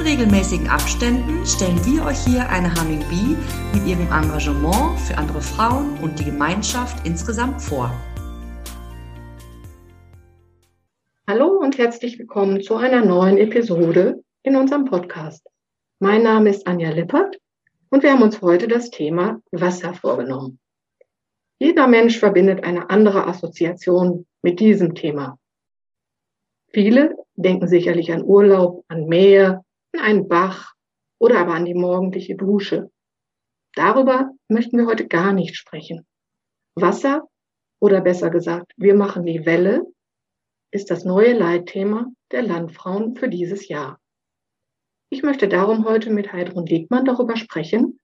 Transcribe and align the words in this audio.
In 0.00 0.06
regelmäßigen 0.06 0.66
Abständen 0.66 1.44
stellen 1.44 1.78
wir 1.84 2.06
euch 2.06 2.24
hier 2.24 2.48
eine 2.48 2.72
Humming 2.74 3.00
Bee 3.10 3.36
mit 3.74 3.86
ihrem 3.86 4.06
Engagement 4.06 4.98
für 4.98 5.18
andere 5.18 5.42
Frauen 5.42 5.98
und 5.98 6.18
die 6.18 6.24
Gemeinschaft 6.24 7.06
insgesamt 7.06 7.60
vor. 7.60 7.92
Hallo 11.28 11.48
und 11.48 11.76
herzlich 11.76 12.18
willkommen 12.18 12.62
zu 12.62 12.76
einer 12.76 13.04
neuen 13.04 13.36
Episode 13.36 14.24
in 14.42 14.56
unserem 14.56 14.86
Podcast. 14.86 15.46
Mein 15.98 16.22
Name 16.22 16.48
ist 16.48 16.66
Anja 16.66 16.88
Lippert 16.88 17.38
und 17.90 18.02
wir 18.02 18.12
haben 18.12 18.22
uns 18.22 18.40
heute 18.40 18.68
das 18.68 18.88
Thema 18.88 19.42
Wasser 19.52 19.92
vorgenommen. 19.92 20.58
Jeder 21.58 21.86
Mensch 21.86 22.18
verbindet 22.18 22.64
eine 22.64 22.88
andere 22.88 23.26
Assoziation 23.26 24.26
mit 24.40 24.60
diesem 24.60 24.94
Thema. 24.94 25.38
Viele 26.68 27.16
denken 27.34 27.68
sicherlich 27.68 28.10
an 28.12 28.24
Urlaub, 28.24 28.82
an 28.88 29.06
Meer, 29.06 29.62
an 29.92 30.00
einen 30.00 30.28
Bach 30.28 30.74
oder 31.18 31.38
aber 31.40 31.54
an 31.54 31.64
die 31.64 31.74
morgendliche 31.74 32.36
Dusche. 32.36 32.90
Darüber 33.74 34.30
möchten 34.48 34.78
wir 34.78 34.86
heute 34.86 35.06
gar 35.06 35.32
nicht 35.32 35.56
sprechen. 35.56 36.06
Wasser 36.74 37.28
oder 37.80 38.00
besser 38.00 38.30
gesagt, 38.30 38.72
wir 38.76 38.94
machen 38.94 39.24
die 39.24 39.46
Welle 39.46 39.86
ist 40.72 40.90
das 40.90 41.04
neue 41.04 41.32
Leitthema 41.32 42.06
der 42.30 42.42
Landfrauen 42.42 43.16
für 43.16 43.28
dieses 43.28 43.68
Jahr. 43.68 43.98
Ich 45.12 45.22
möchte 45.22 45.48
darum 45.48 45.84
heute 45.84 46.10
mit 46.10 46.32
Heidrun 46.32 46.64
Diekmann 46.64 47.04
darüber 47.04 47.36
sprechen, 47.36 47.98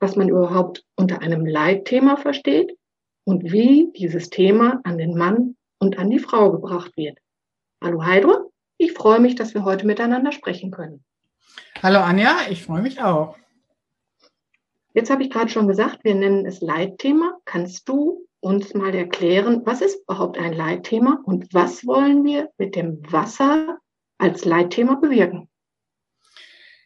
was 0.00 0.16
man 0.16 0.28
überhaupt 0.28 0.84
unter 0.96 1.20
einem 1.20 1.46
Leitthema 1.46 2.16
versteht 2.16 2.76
und 3.24 3.52
wie 3.52 3.92
dieses 3.96 4.30
Thema 4.30 4.80
an 4.82 4.98
den 4.98 5.16
Mann 5.16 5.56
und 5.80 5.98
an 5.98 6.10
die 6.10 6.18
Frau 6.18 6.50
gebracht 6.50 6.96
wird. 6.96 7.18
Hallo 7.82 8.04
Heidrun, 8.04 8.48
ich 8.78 8.92
freue 8.92 9.20
mich, 9.20 9.36
dass 9.36 9.54
wir 9.54 9.64
heute 9.64 9.86
miteinander 9.86 10.32
sprechen 10.32 10.72
können. 10.72 11.04
Hallo 11.80 12.00
Anja, 12.00 12.38
ich 12.50 12.64
freue 12.64 12.82
mich 12.82 13.00
auch. 13.00 13.36
Jetzt 14.94 15.10
habe 15.10 15.22
ich 15.22 15.30
gerade 15.30 15.48
schon 15.48 15.68
gesagt, 15.68 16.02
wir 16.02 16.16
nennen 16.16 16.44
es 16.44 16.60
Leitthema. 16.60 17.38
Kannst 17.44 17.88
du 17.88 18.26
uns 18.40 18.74
mal 18.74 18.92
erklären, 18.92 19.62
was 19.64 19.80
ist 19.80 20.02
überhaupt 20.02 20.38
ein 20.38 20.54
Leitthema 20.54 21.22
und 21.24 21.54
was 21.54 21.86
wollen 21.86 22.24
wir 22.24 22.50
mit 22.58 22.74
dem 22.74 23.00
Wasser 23.12 23.78
als 24.18 24.44
Leitthema 24.44 24.96
bewirken? 24.96 25.48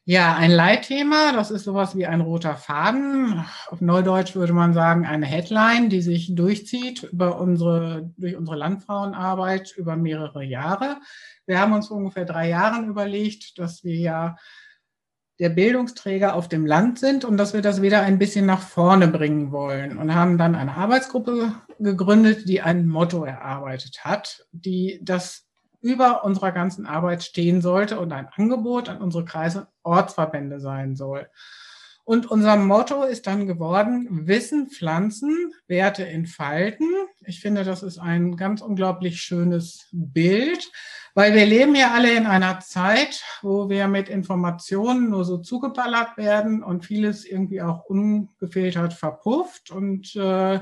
Ja, 0.04 0.34
ein 0.34 0.50
Leitthema, 0.50 1.32
das 1.32 1.50
ist 1.50 1.64
sowas 1.64 1.96
wie 1.96 2.04
ein 2.04 2.20
roter 2.20 2.56
Faden. 2.56 3.42
Auf 3.68 3.80
Neudeutsch 3.80 4.34
würde 4.34 4.52
man 4.52 4.74
sagen, 4.74 5.06
eine 5.06 5.24
Headline, 5.24 5.88
die 5.88 6.02
sich 6.02 6.34
durchzieht 6.34 7.04
über 7.04 7.40
unsere, 7.40 8.12
durch 8.18 8.36
unsere 8.36 8.58
Landfrauenarbeit 8.58 9.72
über 9.74 9.96
mehrere 9.96 10.44
Jahre. 10.44 10.98
Wir 11.46 11.60
haben 11.60 11.72
uns 11.72 11.88
vor 11.88 11.96
ungefähr 11.96 12.26
drei 12.26 12.50
Jahren 12.50 12.88
überlegt, 12.88 13.58
dass 13.58 13.84
wir 13.84 13.96
ja 13.96 14.36
der 15.42 15.48
Bildungsträger 15.48 16.36
auf 16.36 16.48
dem 16.48 16.66
Land 16.66 17.00
sind 17.00 17.24
und 17.24 17.36
dass 17.36 17.52
wir 17.52 17.62
das 17.62 17.82
wieder 17.82 18.00
ein 18.02 18.20
bisschen 18.20 18.46
nach 18.46 18.62
vorne 18.62 19.08
bringen 19.08 19.50
wollen 19.50 19.98
und 19.98 20.14
haben 20.14 20.38
dann 20.38 20.54
eine 20.54 20.76
Arbeitsgruppe 20.76 21.52
gegründet, 21.80 22.48
die 22.48 22.60
ein 22.60 22.86
Motto 22.86 23.24
erarbeitet 23.24 24.04
hat, 24.04 24.46
die 24.52 25.00
das 25.02 25.48
über 25.80 26.22
unserer 26.22 26.52
ganzen 26.52 26.86
Arbeit 26.86 27.24
stehen 27.24 27.60
sollte 27.60 27.98
und 27.98 28.12
ein 28.12 28.28
Angebot 28.36 28.88
an 28.88 29.02
unsere 29.02 29.24
Kreise 29.24 29.66
Ortsverbände 29.82 30.60
sein 30.60 30.94
soll. 30.94 31.26
Und 32.04 32.30
unser 32.30 32.56
Motto 32.56 33.02
ist 33.02 33.26
dann 33.26 33.48
geworden, 33.48 34.26
Wissen 34.28 34.70
pflanzen, 34.70 35.52
Werte 35.66 36.06
entfalten. 36.06 36.88
Ich 37.26 37.40
finde, 37.40 37.64
das 37.64 37.82
ist 37.82 37.98
ein 37.98 38.36
ganz 38.36 38.60
unglaublich 38.60 39.20
schönes 39.20 39.88
Bild, 39.90 40.70
weil 41.14 41.34
wir 41.34 41.44
leben 41.44 41.74
ja 41.74 41.92
alle 41.92 42.14
in 42.14 42.26
einer 42.26 42.60
Zeit, 42.60 43.22
wo 43.42 43.68
wir 43.68 43.86
mit 43.86 44.08
Informationen 44.08 45.10
nur 45.10 45.24
so 45.24 45.38
zugeballert 45.38 46.16
werden 46.16 46.62
und 46.62 46.86
vieles 46.86 47.26
irgendwie 47.26 47.60
auch 47.60 47.84
ungefiltert 47.84 48.94
verpufft. 48.94 49.70
Und 49.70 50.16
äh, 50.16 50.60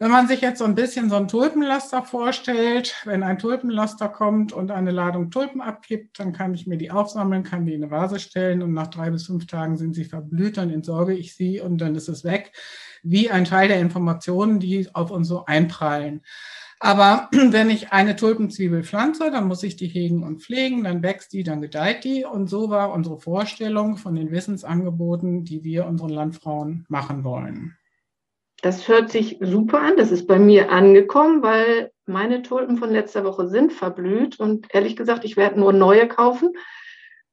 wenn 0.00 0.10
man 0.10 0.26
sich 0.26 0.40
jetzt 0.40 0.58
so 0.58 0.64
ein 0.64 0.74
bisschen 0.74 1.10
so 1.10 1.16
ein 1.16 1.28
Tulpenlaster 1.28 2.02
vorstellt, 2.02 2.96
wenn 3.04 3.22
ein 3.22 3.38
Tulpenlaster 3.38 4.08
kommt 4.08 4.52
und 4.52 4.72
eine 4.72 4.90
Ladung 4.90 5.30
Tulpen 5.30 5.60
abgibt, 5.60 6.18
dann 6.18 6.32
kann 6.32 6.54
ich 6.54 6.66
mir 6.66 6.76
die 6.76 6.90
aufsammeln, 6.90 7.44
kann 7.44 7.64
die 7.64 7.74
in 7.74 7.84
eine 7.84 7.92
Vase 7.92 8.18
stellen 8.18 8.62
und 8.62 8.72
nach 8.72 8.88
drei 8.88 9.10
bis 9.10 9.26
fünf 9.26 9.46
Tagen 9.46 9.76
sind 9.76 9.94
sie 9.94 10.04
verblüht, 10.04 10.56
dann 10.56 10.70
entsorge 10.70 11.14
ich 11.14 11.36
sie 11.36 11.60
und 11.60 11.78
dann 11.78 11.94
ist 11.94 12.08
es 12.08 12.24
weg, 12.24 12.52
wie 13.04 13.30
ein 13.30 13.44
Teil 13.44 13.68
der 13.68 13.80
Informationen, 13.80 14.58
die 14.58 14.88
auf 14.92 15.12
uns 15.12 15.28
so 15.28 15.44
einprallen. 15.44 16.22
Aber 16.84 17.30
wenn 17.32 17.70
ich 17.70 17.92
eine 17.92 18.14
Tulpenzwiebel 18.14 18.84
pflanze, 18.84 19.30
dann 19.30 19.48
muss 19.48 19.62
ich 19.62 19.76
die 19.76 19.86
hegen 19.86 20.22
und 20.22 20.42
pflegen, 20.42 20.84
dann 20.84 21.02
wächst 21.02 21.32
die, 21.32 21.42
dann 21.42 21.62
gedeiht 21.62 22.04
die. 22.04 22.26
Und 22.26 22.48
so 22.48 22.68
war 22.68 22.92
unsere 22.92 23.18
Vorstellung 23.18 23.96
von 23.96 24.14
den 24.14 24.30
Wissensangeboten, 24.30 25.44
die 25.44 25.64
wir 25.64 25.86
unseren 25.86 26.10
Landfrauen 26.10 26.84
machen 26.90 27.24
wollen. 27.24 27.78
Das 28.60 28.86
hört 28.86 29.10
sich 29.10 29.38
super 29.40 29.80
an. 29.80 29.96
Das 29.96 30.10
ist 30.10 30.26
bei 30.26 30.38
mir 30.38 30.70
angekommen, 30.70 31.42
weil 31.42 31.90
meine 32.04 32.42
Tulpen 32.42 32.76
von 32.76 32.90
letzter 32.90 33.24
Woche 33.24 33.48
sind 33.48 33.72
verblüht. 33.72 34.38
Und 34.38 34.66
ehrlich 34.74 34.94
gesagt, 34.94 35.24
ich 35.24 35.38
werde 35.38 35.58
nur 35.58 35.72
neue 35.72 36.06
kaufen 36.06 36.52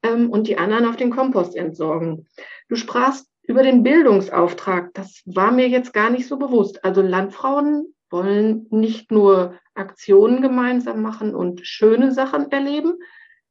ähm, 0.01 0.29
und 0.29 0.47
die 0.47 0.57
anderen 0.57 0.85
auf 0.85 0.95
den 0.95 1.11
Kompost 1.11 1.57
entsorgen. 1.57 2.25
Du 2.69 2.77
sprachst 2.77 3.27
über 3.43 3.63
den 3.63 3.83
Bildungsauftrag. 3.83 4.93
Das 4.93 5.23
war 5.25 5.51
mir 5.51 5.67
jetzt 5.67 5.91
gar 5.93 6.09
nicht 6.09 6.25
so 6.25 6.37
bewusst. 6.37 6.85
Also 6.85 7.01
Landfrauen 7.01 7.93
wollen 8.11 8.67
nicht 8.69 9.11
nur 9.11 9.59
Aktionen 9.73 10.41
gemeinsam 10.41 11.01
machen 11.01 11.33
und 11.35 11.65
schöne 11.65 12.11
Sachen 12.11 12.51
erleben, 12.51 12.95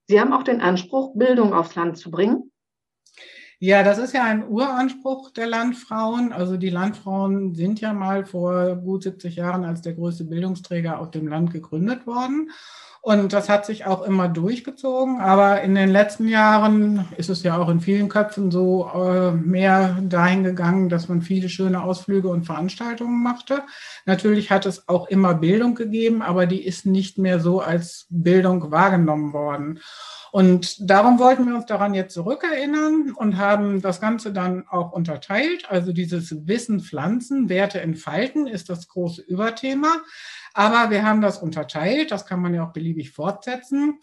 sie 0.07 0.21
haben 0.21 0.33
auch 0.33 0.43
den 0.43 0.61
Anspruch, 0.61 1.17
Bildung 1.17 1.55
aufs 1.55 1.75
Land 1.75 1.99
zu 1.99 2.11
bringen. 2.11 2.51
Ja, 3.63 3.83
das 3.83 3.99
ist 3.99 4.15
ja 4.15 4.25
ein 4.25 4.49
Uranspruch 4.49 5.33
der 5.33 5.47
Landfrauen. 5.47 6.33
Also 6.33 6.57
die 6.57 6.71
Landfrauen 6.71 7.55
sind 7.55 7.79
ja 7.83 7.93
mal 7.93 8.25
vor 8.25 8.77
gut 8.77 9.03
70 9.03 9.37
Jahren 9.37 9.67
als 9.67 9.83
der 9.83 9.93
größte 9.93 10.25
Bildungsträger 10.25 10.99
auf 10.99 11.11
dem 11.11 11.29
Land 11.29 11.53
gegründet 11.53 12.07
worden. 12.07 12.51
Und 13.03 13.33
das 13.33 13.49
hat 13.49 13.65
sich 13.65 13.87
auch 13.87 14.03
immer 14.03 14.29
durchgezogen. 14.29 15.21
Aber 15.21 15.63
in 15.63 15.75
den 15.75 15.89
letzten 15.89 16.29
Jahren 16.29 17.09
ist 17.17 17.31
es 17.31 17.43
ja 17.43 17.57
auch 17.57 17.71
in 17.71 17.81
vielen 17.81 18.11
Köpfen 18.11 18.51
so 18.51 18.91
äh, 18.95 19.33
mehr 19.33 19.97
dahin 20.03 20.45
gegangen, 20.45 20.91
dass 20.91 21.09
man 21.09 21.23
viele 21.23 21.49
schöne 21.49 21.83
Ausflüge 21.83 22.29
und 22.29 22.45
Veranstaltungen 22.45 23.23
machte. 23.23 23.63
Natürlich 24.05 24.51
hat 24.51 24.67
es 24.67 24.87
auch 24.87 25.09
immer 25.09 25.33
Bildung 25.35 25.75
gegeben, 25.75 26.21
aber 26.21 26.45
die 26.45 26.63
ist 26.63 26.85
nicht 26.85 27.17
mehr 27.17 27.41
so 27.41 27.61
als 27.61 28.07
Bildung 28.11 28.71
wahrgenommen 28.71 29.33
worden. 29.33 29.81
Und 30.33 30.89
darum 30.89 31.19
wollten 31.19 31.47
wir 31.47 31.57
uns 31.57 31.67
daran 31.67 31.95
jetzt 31.95 32.15
zurückerinnern 32.15 33.13
und 33.17 33.37
haben 33.37 33.83
das 33.83 34.01
Ganze 34.01 34.33
dann 34.33 34.65
auch 34.69 34.93
unterteilt. 34.93 35.69
Also 35.69 35.93
dieses 35.93 36.47
Wissen 36.47 36.81
pflanzen, 36.81 37.49
Werte 37.49 37.81
entfalten 37.81 38.47
ist 38.47 38.71
das 38.71 38.87
große 38.87 39.23
Überthema. 39.23 39.93
Aber 40.55 40.91
wir 40.91 41.05
haben 41.05 41.21
das 41.21 41.39
unterteilt, 41.39 42.11
das 42.11 42.27
kann 42.27 42.41
man 42.41 42.55
ja 42.55 42.67
auch 42.67 42.73
beliebig 42.73 43.11
fortsetzen. 43.11 44.01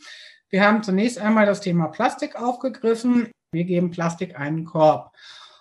Wir 0.50 0.66
haben 0.66 0.84
zunächst 0.84 1.20
einmal 1.20 1.46
das 1.46 1.62
Thema 1.62 1.88
Plastik 1.88 2.36
aufgegriffen. 2.36 3.32
Wir 3.52 3.66
geben 3.66 3.92
Plastik 3.92 4.40
einen 4.40 4.66
Korb. 4.66 5.12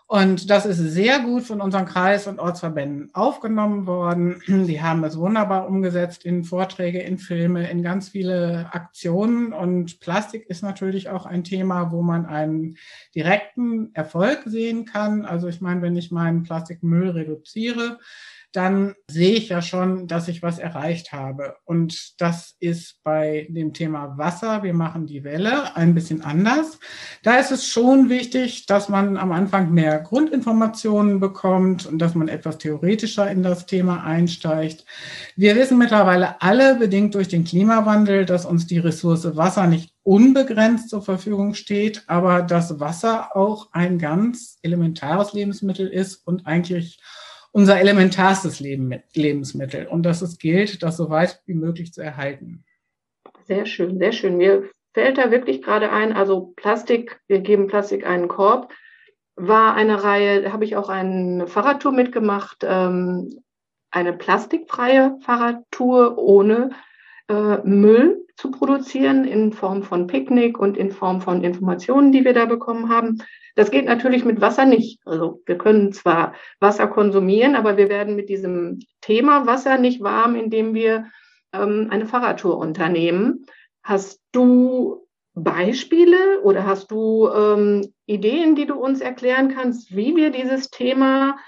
Und 0.09 0.51
das 0.51 0.67
ist 0.67 0.79
sehr 0.79 1.19
gut 1.19 1.43
von 1.43 1.61
unseren 1.61 1.85
Kreis- 1.85 2.29
und 2.29 2.39
Ortsverbänden 2.39 3.13
aufgenommen 3.13 3.87
worden. 3.87 4.41
Die 4.47 4.81
haben 4.81 5.03
es 5.03 5.19
wunderbar 5.19 5.67
umgesetzt 5.67 6.25
in 6.25 6.45
Vorträge, 6.45 7.01
in 7.01 7.19
Filme, 7.19 7.69
in 7.69 7.83
ganz 7.83 8.11
viele 8.11 8.69
Aktionen. 8.73 9.53
Und 9.53 9.99
Plastik 9.99 10.49
ist 10.49 10.63
natürlich 10.63 11.09
auch 11.09 11.27
ein 11.27 11.43
Thema, 11.43 11.91
wo 11.91 12.03
man 12.03 12.25
einen 12.25 12.77
direkten 13.17 13.93
Erfolg 13.95 14.45
sehen 14.47 14.85
kann. 14.85 15.25
Also 15.25 15.49
ich 15.49 15.61
meine, 15.61 15.83
wenn 15.83 15.97
ich 15.97 16.13
meinen 16.13 16.45
Plastikmüll 16.45 17.11
reduziere, 17.11 17.99
dann 18.57 18.95
sehe 19.11 19.35
ich 19.35 19.51
ja 19.51 19.61
schon, 19.61 20.07
dass 20.07 20.29
ich 20.29 20.43
was 20.43 20.59
erreicht 20.59 21.13
habe. 21.13 21.57
Und 21.65 22.15
das 22.21 22.57
ist 22.59 23.01
bei 23.05 23.47
dem 23.51 23.75
Thema 23.75 24.17
Wasser, 24.17 24.63
wir 24.63 24.73
machen 24.73 25.07
die 25.07 25.25
Welle, 25.25 25.77
ein 25.77 25.95
bisschen 25.95 26.23
anders. 26.23 26.79
Da 27.23 27.37
ist 27.37 27.51
es 27.51 27.67
schon 27.67 28.09
wichtig, 28.09 28.65
dass 28.65 28.89
man 28.89 29.19
am 29.19 29.33
Anfang 29.33 29.73
mehr 29.73 29.99
Grundinformationen 29.99 31.21
bekommt 31.21 31.85
und 31.85 31.99
dass 31.99 32.15
man 32.15 32.29
etwas 32.29 32.57
theoretischer 32.57 33.31
in 33.31 33.43
das 33.43 33.67
Thema 33.67 34.05
einsteigt. 34.05 34.87
Wir 35.37 35.55
wissen 35.55 35.77
mittlerweile 35.77 36.41
alle, 36.41 36.77
bedingt 36.77 37.15
durch 37.15 37.29
den 37.29 37.45
Klimawandel, 37.45 38.25
dass 38.25 38.47
uns 38.47 38.67
die 38.67 38.79
Ressource 38.79 39.37
Wasser 39.37 39.67
nicht 39.67 39.93
unbegrenzt 40.03 40.89
zur 40.89 41.03
Verfügung 41.03 41.55
steht, 41.55 42.05
aber 42.07 42.41
dass 42.41 42.81
Wasser 42.81 43.37
auch 43.37 43.69
ein 43.73 43.99
ganz 43.99 44.59
elementares 44.63 45.33
Lebensmittel 45.33 45.89
ist 45.89 46.27
und 46.27 46.47
eigentlich 46.47 47.01
unser 47.57 47.81
elementarstes 47.81 48.61
Leben, 48.61 49.03
Lebensmittel 49.15 49.87
und 49.87 50.03
dass 50.03 50.21
es 50.21 50.37
gilt, 50.37 50.83
das 50.83 50.99
so 50.99 51.09
weit 51.09 51.41
wie 51.47 51.55
möglich 51.55 51.91
zu 51.91 52.03
erhalten. 52.03 52.67
Sehr 53.47 53.65
schön, 53.65 53.99
sehr 53.99 54.13
schön. 54.13 54.37
Mir 54.37 54.69
fällt 54.93 55.17
da 55.17 55.31
wirklich 55.31 55.63
gerade 55.63 55.91
ein, 55.91 56.13
also 56.13 56.53
Plastik, 56.55 57.19
wir 57.29 57.41
geben 57.41 57.67
Plastik 57.67 58.07
einen 58.07 58.29
Korb, 58.29 58.71
war 59.37 59.73
eine 59.73 60.05
Reihe, 60.05 60.43
da 60.43 60.53
habe 60.53 60.67
ich 60.67 60.77
auch 60.77 60.91
eine 60.91 61.47
Fahrradtour 61.47 61.93
mitgemacht, 61.93 62.59
ähm, 62.63 63.43
eine 63.91 64.13
plastikfreie 64.13 65.17
Fahrradtour 65.23 66.19
ohne 66.19 66.73
äh, 67.29 67.57
Müll 67.65 68.27
zu 68.37 68.51
produzieren 68.51 69.25
in 69.25 69.55
Form 69.55 69.83
von 69.83 70.07
Picknick 70.07 70.59
und 70.59 70.77
in 70.77 70.93
Form 70.93 71.23
von 71.23 71.43
Informationen, 71.43 72.13
die 72.13 72.27
wir 72.27 72.35
da 72.35 72.45
bekommen 72.45 72.91
haben. 72.91 73.23
Das 73.57 73.71
geht 73.71 73.87
natürlich 73.87 74.25
mit 74.25 74.43
Wasser 74.43 74.67
nicht. 74.67 75.01
Also 75.07 75.43
wir 75.47 75.57
können 75.57 75.93
zwar 75.93 76.35
Wasser 76.61 76.87
konsumieren, 76.87 77.57
aber 77.57 77.79
wir 77.79 77.89
werden 77.89 78.15
mit 78.15 78.29
diesem 78.29 78.81
Thema 79.01 79.47
Wasser 79.47 79.79
nicht 79.79 80.03
warm, 80.03 80.37
indem 80.37 80.75
wir 80.75 81.07
ähm, 81.55 81.89
eine 81.91 82.05
Fahrradtour 82.05 82.59
unternehmen. 82.59 83.47
Hast 83.83 84.21
du 84.33 85.09
Beispiele 85.33 86.43
oder 86.43 86.67
hast 86.67 86.91
du 86.91 87.31
ähm, 87.31 87.95
Ideen, 88.05 88.57
die 88.57 88.67
du 88.67 88.75
uns 88.75 89.01
erklären 89.01 89.55
kannst, 89.55 89.97
wie 89.97 90.15
wir 90.17 90.31
dieses 90.31 90.71
Thema 90.71 91.39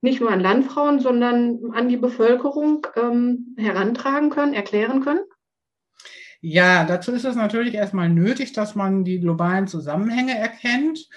nicht 0.00 0.20
nur 0.20 0.30
an 0.30 0.40
Landfrauen, 0.40 1.00
sondern 1.00 1.72
an 1.72 1.88
die 1.88 1.96
Bevölkerung 1.96 2.86
ähm, 2.94 3.56
herantragen 3.58 4.30
können, 4.30 4.54
erklären 4.54 5.00
können? 5.00 5.20
Ja, 6.40 6.84
dazu 6.84 7.10
ist 7.10 7.24
es 7.24 7.34
natürlich 7.34 7.74
erstmal 7.74 8.08
nötig, 8.08 8.52
dass 8.52 8.76
man 8.76 9.02
die 9.02 9.18
globalen 9.18 9.66
Zusammenhänge 9.66 10.38
erkennt 10.38 11.08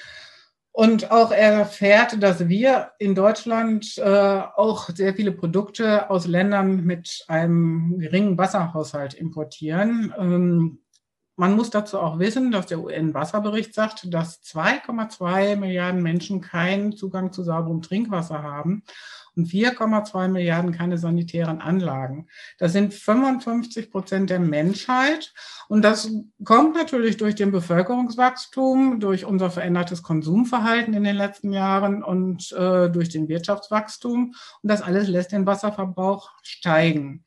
und 0.72 1.12
auch 1.12 1.32
erfährt, 1.32 2.22
dass 2.22 2.48
wir 2.48 2.92
in 3.00 3.16
Deutschland 3.16 3.98
äh, 3.98 4.02
auch 4.04 4.90
sehr 4.90 5.14
viele 5.14 5.32
Produkte 5.32 6.10
aus 6.10 6.28
Ländern 6.28 6.86
mit 6.86 7.26
einem 7.28 8.00
geringen 8.00 8.38
Wasserhaushalt 8.38 9.14
importieren. 9.14 10.14
Ähm, 10.18 10.80
man 11.36 11.56
muss 11.56 11.70
dazu 11.70 12.00
auch 12.00 12.20
wissen, 12.20 12.52
dass 12.52 12.66
der 12.66 12.80
UN-Wasserbericht 12.80 13.74
sagt, 13.74 14.14
dass 14.14 14.44
2,2 14.44 15.56
Milliarden 15.56 16.04
Menschen 16.04 16.42
keinen 16.42 16.92
Zugang 16.92 17.32
zu 17.32 17.44
sauberem 17.44 17.82
Trinkwasser 17.82 18.44
haben 18.44 18.84
und 19.36 19.48
4,2 19.48 20.28
Milliarden 20.28 20.72
keine 20.72 20.98
sanitären 20.98 21.62
Anlagen. 21.62 22.28
Das 22.58 22.74
sind 22.74 22.94
55 22.94 23.92
Prozent 23.92 24.30
der 24.30 24.40
Menschheit. 24.40 25.34
Und 25.68 25.84
das 25.84 26.12
kommt 26.44 26.76
natürlich 26.76 27.18
durch 27.18 27.36
den 27.36 27.52
Bevölkerungswachstum, 27.52 29.00
durch 29.00 29.26
unser 29.26 29.52
verändertes 29.52 30.04
Konsumverhalten 30.04 30.94
in 30.94 31.04
den 31.04 31.16
letzten 31.16 31.52
Jahren 31.52 32.04
und 32.04 32.52
äh, 32.54 32.90
durch 32.90 33.10
den 33.10 33.28
Wirtschaftswachstum. 33.28 34.34
Und 34.62 34.70
das 34.70 34.82
alles 34.82 35.08
lässt 35.08 35.32
den 35.32 35.46
Wasserverbrauch 35.46 36.32
steigen. 36.44 37.24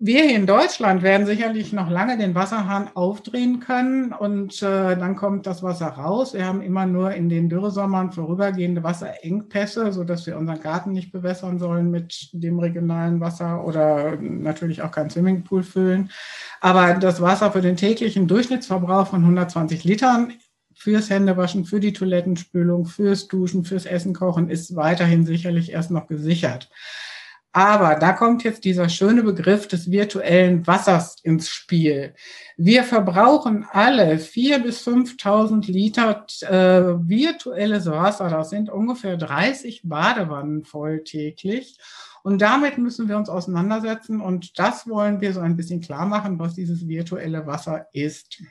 Wir 0.00 0.24
hier 0.24 0.36
in 0.36 0.46
Deutschland 0.46 1.02
werden 1.02 1.24
sicherlich 1.24 1.72
noch 1.72 1.88
lange 1.88 2.18
den 2.18 2.34
Wasserhahn 2.34 2.90
aufdrehen 2.94 3.60
können 3.60 4.12
und 4.12 4.60
äh, 4.60 4.96
dann 4.96 5.14
kommt 5.14 5.46
das 5.46 5.62
Wasser 5.62 5.86
raus. 5.86 6.34
Wir 6.34 6.46
haben 6.46 6.62
immer 6.62 6.84
nur 6.84 7.12
in 7.12 7.28
den 7.28 7.48
Dürresommern 7.48 8.10
vorübergehende 8.10 8.82
Wasserengpässe, 8.82 9.92
sodass 9.92 10.26
wir 10.26 10.36
unseren 10.36 10.60
Garten 10.60 10.90
nicht 10.92 11.12
bewässern 11.12 11.60
sollen 11.60 11.92
mit 11.92 12.30
dem 12.32 12.58
regionalen 12.58 13.20
Wasser 13.20 13.64
oder 13.64 14.16
natürlich 14.16 14.82
auch 14.82 14.90
kein 14.90 15.10
Swimmingpool 15.10 15.62
füllen. 15.62 16.10
Aber 16.60 16.94
das 16.94 17.20
Wasser 17.20 17.52
für 17.52 17.62
den 17.62 17.76
täglichen 17.76 18.26
Durchschnittsverbrauch 18.26 19.06
von 19.06 19.20
120 19.20 19.84
Litern 19.84 20.32
fürs 20.74 21.08
Händewaschen, 21.08 21.66
für 21.66 21.78
die 21.78 21.92
Toilettenspülung, 21.92 22.86
fürs 22.86 23.28
Duschen, 23.28 23.64
fürs 23.64 23.86
Essen 23.86 24.12
kochen 24.12 24.50
ist 24.50 24.74
weiterhin 24.74 25.24
sicherlich 25.24 25.70
erst 25.70 25.92
noch 25.92 26.08
gesichert. 26.08 26.68
Aber 27.56 27.94
da 27.94 28.12
kommt 28.12 28.42
jetzt 28.42 28.64
dieser 28.64 28.88
schöne 28.88 29.22
Begriff 29.22 29.68
des 29.68 29.88
virtuellen 29.88 30.66
Wassers 30.66 31.18
ins 31.22 31.48
Spiel. 31.48 32.12
Wir 32.56 32.82
verbrauchen 32.82 33.64
alle 33.70 34.18
vier 34.18 34.58
bis 34.58 34.84
5.000 34.84 35.70
Liter 35.70 36.26
äh, 36.40 36.98
virtuelles 37.08 37.86
Wasser. 37.86 38.28
Das 38.28 38.50
sind 38.50 38.70
ungefähr 38.70 39.16
30 39.16 39.82
Badewannen 39.84 40.64
voll 40.64 41.04
täglich. 41.04 41.78
Und 42.24 42.42
damit 42.42 42.76
müssen 42.76 43.08
wir 43.08 43.16
uns 43.16 43.28
auseinandersetzen. 43.28 44.20
Und 44.20 44.58
das 44.58 44.88
wollen 44.88 45.20
wir 45.20 45.32
so 45.32 45.38
ein 45.38 45.56
bisschen 45.56 45.80
klar 45.80 46.06
machen, 46.06 46.40
was 46.40 46.56
dieses 46.56 46.88
virtuelle 46.88 47.46
Wasser 47.46 47.86
ist. 47.92 48.42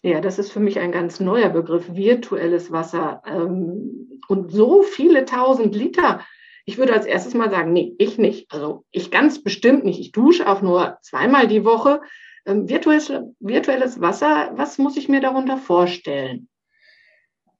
Ja, 0.00 0.22
das 0.22 0.38
ist 0.38 0.50
für 0.50 0.60
mich 0.60 0.78
ein 0.78 0.92
ganz 0.92 1.20
neuer 1.20 1.50
Begriff, 1.50 1.94
virtuelles 1.94 2.72
Wasser. 2.72 3.22
Ähm, 3.26 4.18
und 4.28 4.50
so 4.50 4.80
viele 4.80 5.26
tausend 5.26 5.76
Liter 5.76 6.20
ich 6.64 6.78
würde 6.78 6.92
als 6.92 7.06
erstes 7.06 7.34
mal 7.34 7.50
sagen, 7.50 7.72
nee, 7.72 7.94
ich 7.98 8.18
nicht. 8.18 8.52
Also 8.52 8.84
ich 8.90 9.10
ganz 9.10 9.42
bestimmt 9.42 9.84
nicht. 9.84 10.00
Ich 10.00 10.12
dusche 10.12 10.48
auch 10.48 10.62
nur 10.62 10.98
zweimal 11.02 11.48
die 11.48 11.64
Woche. 11.64 12.00
Ähm, 12.46 12.68
virtuelles, 12.68 13.12
virtuelles 13.38 14.00
Wasser, 14.00 14.52
was 14.54 14.78
muss 14.78 14.96
ich 14.96 15.08
mir 15.08 15.20
darunter 15.20 15.58
vorstellen? 15.58 16.48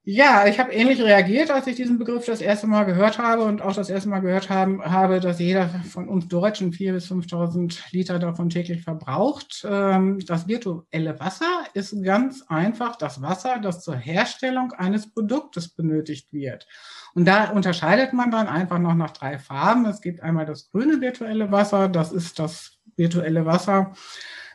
Ja, 0.03 0.47
ich 0.47 0.59
habe 0.59 0.73
ähnlich 0.73 0.99
reagiert, 0.99 1.51
als 1.51 1.67
ich 1.67 1.75
diesen 1.75 1.99
Begriff 1.99 2.25
das 2.25 2.41
erste 2.41 2.65
Mal 2.65 2.85
gehört 2.85 3.19
habe 3.19 3.43
und 3.43 3.61
auch 3.61 3.75
das 3.75 3.87
erste 3.87 4.09
Mal 4.09 4.21
gehört 4.21 4.49
haben, 4.49 4.83
habe, 4.83 5.19
dass 5.19 5.37
jeder 5.37 5.69
von 5.69 6.09
uns 6.09 6.27
Deutschen 6.27 6.71
4.000 6.71 6.93
bis 6.93 7.11
5.000 7.11 7.79
Liter 7.91 8.17
davon 8.17 8.49
täglich 8.49 8.81
verbraucht. 8.81 9.63
Ähm, 9.69 10.17
das 10.25 10.47
virtuelle 10.47 11.19
Wasser 11.19 11.65
ist 11.75 12.03
ganz 12.03 12.43
einfach 12.47 12.95
das 12.95 13.21
Wasser, 13.21 13.59
das 13.61 13.83
zur 13.83 13.95
Herstellung 13.95 14.71
eines 14.71 15.13
Produktes 15.13 15.69
benötigt 15.69 16.33
wird. 16.33 16.65
Und 17.13 17.25
da 17.25 17.51
unterscheidet 17.51 18.11
man 18.11 18.31
dann 18.31 18.47
einfach 18.47 18.79
noch 18.79 18.95
nach 18.95 19.11
drei 19.11 19.37
Farben. 19.37 19.85
Es 19.85 20.01
gibt 20.01 20.23
einmal 20.23 20.47
das 20.47 20.71
grüne 20.71 20.99
virtuelle 20.99 21.51
Wasser, 21.51 21.89
das 21.89 22.11
ist 22.11 22.39
das 22.39 22.79
virtuelle 22.95 23.45
Wasser, 23.45 23.93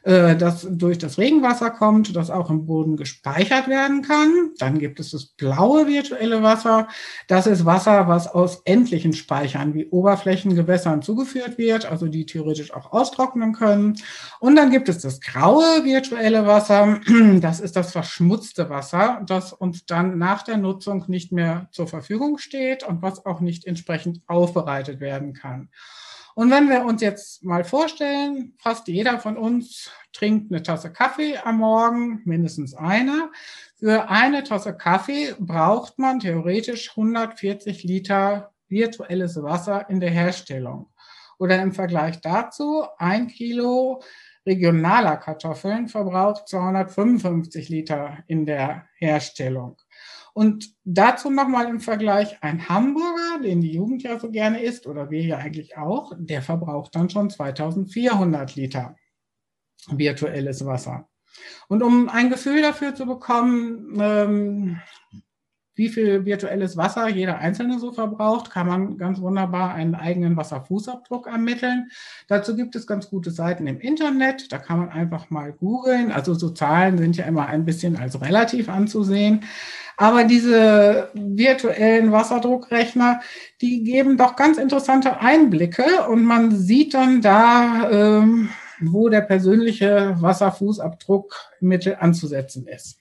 äh, 0.06 0.36
das 0.36 0.64
durch 0.70 0.98
das 0.98 1.18
Regenwasser 1.18 1.70
kommt, 1.70 2.14
das 2.14 2.30
auch 2.30 2.48
im 2.48 2.66
Boden 2.66 2.96
gespeichert 2.96 3.66
werden 3.66 4.02
kann. 4.02 4.50
Dann 4.58 4.78
gibt 4.78 5.00
es 5.00 5.10
das 5.10 5.26
blaue 5.26 5.88
virtuelle 5.88 6.44
Wasser. 6.44 6.86
Das 7.26 7.48
ist 7.48 7.64
Wasser, 7.64 8.06
was 8.06 8.28
aus 8.28 8.62
endlichen 8.64 9.12
Speichern 9.14 9.74
wie 9.74 9.86
Oberflächengewässern 9.86 11.02
zugeführt 11.02 11.58
wird, 11.58 11.86
also 11.86 12.06
die 12.06 12.24
theoretisch 12.24 12.72
auch 12.72 12.92
austrocknen 12.92 13.52
können. 13.52 13.96
Und 14.38 14.54
dann 14.54 14.70
gibt 14.70 14.88
es 14.88 14.98
das 14.98 15.20
graue 15.20 15.84
virtuelle 15.84 16.46
Wasser. 16.46 17.00
Das 17.40 17.60
ist 17.60 17.76
das 17.76 17.92
verschmutzte 17.92 18.70
Wasser, 18.70 19.22
das 19.26 19.52
uns 19.52 19.84
dann 19.84 20.18
nach 20.18 20.42
der 20.42 20.56
Nutzung 20.56 21.04
nicht 21.08 21.32
mehr 21.32 21.68
zur 21.72 21.86
Verfügung 21.86 22.38
steht 22.38 22.82
und 22.84 23.02
was 23.02 23.26
auch 23.26 23.40
nicht 23.40 23.66
entsprechend 23.66 24.20
aufbereitet 24.26 25.00
werden 25.00 25.32
kann. 25.32 25.68
Und 26.36 26.50
wenn 26.50 26.68
wir 26.68 26.84
uns 26.84 27.00
jetzt 27.00 27.42
mal 27.44 27.64
vorstellen, 27.64 28.52
fast 28.58 28.88
jeder 28.88 29.18
von 29.18 29.38
uns 29.38 29.90
trinkt 30.12 30.52
eine 30.52 30.62
Tasse 30.62 30.92
Kaffee 30.92 31.38
am 31.38 31.56
Morgen, 31.56 32.20
mindestens 32.26 32.74
eine. 32.74 33.30
Für 33.78 34.10
eine 34.10 34.44
Tasse 34.44 34.76
Kaffee 34.76 35.34
braucht 35.38 35.98
man 35.98 36.20
theoretisch 36.20 36.90
140 36.90 37.84
Liter 37.84 38.52
virtuelles 38.68 39.42
Wasser 39.42 39.88
in 39.88 39.98
der 39.98 40.10
Herstellung. 40.10 40.90
Oder 41.38 41.62
im 41.62 41.72
Vergleich 41.72 42.20
dazu, 42.20 42.84
ein 42.98 43.28
Kilo 43.28 44.02
regionaler 44.44 45.16
Kartoffeln 45.16 45.88
verbraucht 45.88 46.48
255 46.48 47.70
Liter 47.70 48.18
in 48.26 48.44
der 48.44 48.84
Herstellung. 48.98 49.78
Und 50.36 50.76
dazu 50.84 51.30
nochmal 51.30 51.66
im 51.66 51.80
Vergleich 51.80 52.42
ein 52.42 52.68
Hamburger, 52.68 53.42
den 53.42 53.62
die 53.62 53.72
Jugend 53.72 54.02
ja 54.02 54.18
so 54.18 54.30
gerne 54.30 54.62
isst, 54.62 54.86
oder 54.86 55.10
wir 55.10 55.22
ja 55.22 55.38
eigentlich 55.38 55.78
auch, 55.78 56.12
der 56.18 56.42
verbraucht 56.42 56.94
dann 56.94 57.08
schon 57.08 57.30
2400 57.30 58.54
Liter 58.54 58.96
virtuelles 59.88 60.66
Wasser. 60.66 61.08
Und 61.68 61.82
um 61.82 62.10
ein 62.10 62.28
Gefühl 62.28 62.60
dafür 62.60 62.94
zu 62.94 63.06
bekommen, 63.06 63.98
ähm, 63.98 64.80
wie 65.76 65.90
viel 65.90 66.24
virtuelles 66.24 66.76
Wasser 66.76 67.08
jeder 67.08 67.38
Einzelne 67.38 67.78
so 67.78 67.92
verbraucht, 67.92 68.50
kann 68.50 68.66
man 68.66 68.98
ganz 68.98 69.20
wunderbar 69.20 69.74
einen 69.74 69.94
eigenen 69.94 70.36
Wasserfußabdruck 70.36 71.26
ermitteln. 71.26 71.90
Dazu 72.28 72.56
gibt 72.56 72.74
es 72.74 72.86
ganz 72.86 73.10
gute 73.10 73.30
Seiten 73.30 73.66
im 73.66 73.78
Internet. 73.78 74.50
Da 74.50 74.58
kann 74.58 74.78
man 74.78 74.88
einfach 74.88 75.30
mal 75.30 75.52
googeln. 75.52 76.10
Also 76.10 76.34
so 76.34 76.50
Zahlen 76.50 76.96
sind 76.96 77.16
ja 77.16 77.26
immer 77.26 77.46
ein 77.46 77.66
bisschen 77.66 77.96
als 77.96 78.20
relativ 78.20 78.70
anzusehen. 78.70 79.44
Aber 79.98 80.24
diese 80.24 81.10
virtuellen 81.14 82.10
Wasserdruckrechner, 82.10 83.20
die 83.60 83.82
geben 83.82 84.16
doch 84.16 84.36
ganz 84.36 84.58
interessante 84.58 85.20
Einblicke 85.20 86.06
und 86.08 86.24
man 86.24 86.54
sieht 86.54 86.94
dann 86.94 87.22
da, 87.22 87.90
ähm, 87.90 88.50
wo 88.80 89.08
der 89.08 89.22
persönliche 89.22 90.16
Wasserfußabdruck 90.20 91.34
Mittel 91.60 91.96
anzusetzen 91.98 92.66
ist. 92.66 92.98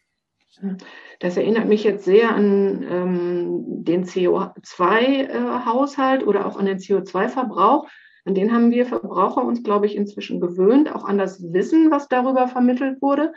Das 1.19 1.37
erinnert 1.37 1.67
mich 1.67 1.83
jetzt 1.83 2.05
sehr 2.05 2.35
an 2.35 2.85
ähm, 2.89 3.83
den 3.83 4.05
CO2-Haushalt 4.05 6.21
äh, 6.21 6.25
oder 6.25 6.45
auch 6.45 6.57
an 6.57 6.65
den 6.65 6.79
CO2-Verbrauch. 6.79 7.87
An 8.25 8.35
den 8.35 8.51
haben 8.51 8.71
wir 8.71 8.85
Verbraucher 8.85 9.45
uns, 9.45 9.63
glaube 9.63 9.85
ich, 9.85 9.95
inzwischen 9.95 10.41
gewöhnt, 10.41 10.93
auch 10.93 11.05
an 11.05 11.17
das 11.17 11.41
Wissen, 11.53 11.91
was 11.91 12.07
darüber 12.07 12.47
vermittelt 12.47 13.01
wurde. 13.01 13.33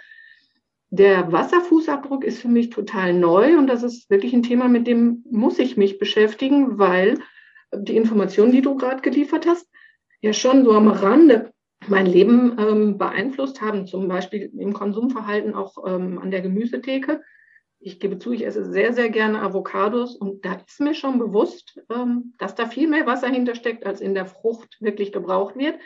Der 0.90 1.30
Wasserfußabdruck 1.30 2.24
ist 2.24 2.40
für 2.40 2.48
mich 2.48 2.70
total 2.70 3.12
neu 3.12 3.58
und 3.58 3.66
das 3.66 3.82
ist 3.82 4.08
wirklich 4.08 4.32
ein 4.32 4.42
Thema, 4.42 4.68
mit 4.68 4.86
dem 4.86 5.22
muss 5.30 5.58
ich 5.58 5.76
mich 5.76 5.98
beschäftigen, 5.98 6.78
weil 6.78 7.18
die 7.74 7.96
Informationen, 7.96 8.52
die 8.52 8.62
du 8.62 8.76
gerade 8.76 9.02
geliefert 9.02 9.46
hast, 9.46 9.68
ja 10.22 10.32
schon 10.32 10.64
so 10.64 10.72
am 10.72 10.88
Rande 10.88 11.52
mein 11.86 12.06
Leben 12.06 12.56
ähm, 12.58 12.98
beeinflusst 12.98 13.60
haben, 13.60 13.86
zum 13.86 14.08
Beispiel 14.08 14.50
im 14.58 14.72
Konsumverhalten 14.72 15.54
auch 15.54 15.76
ähm, 15.86 16.18
an 16.18 16.30
der 16.30 16.40
Gemüsetheke. 16.40 17.22
Ich 17.80 18.00
gebe 18.00 18.18
zu, 18.18 18.32
ich 18.32 18.44
esse 18.44 18.64
sehr, 18.70 18.92
sehr 18.92 19.08
gerne 19.08 19.40
Avocados 19.40 20.16
und 20.16 20.44
da 20.44 20.54
ist 20.66 20.80
mir 20.80 20.94
schon 20.94 21.18
bewusst, 21.18 21.80
ähm, 21.90 22.34
dass 22.38 22.54
da 22.54 22.66
viel 22.66 22.88
mehr 22.88 23.06
Wasser 23.06 23.28
hintersteckt, 23.28 23.86
als 23.86 24.00
in 24.00 24.14
der 24.14 24.26
Frucht 24.26 24.76
wirklich 24.80 25.12
gebraucht 25.12 25.56
wird. 25.56 25.78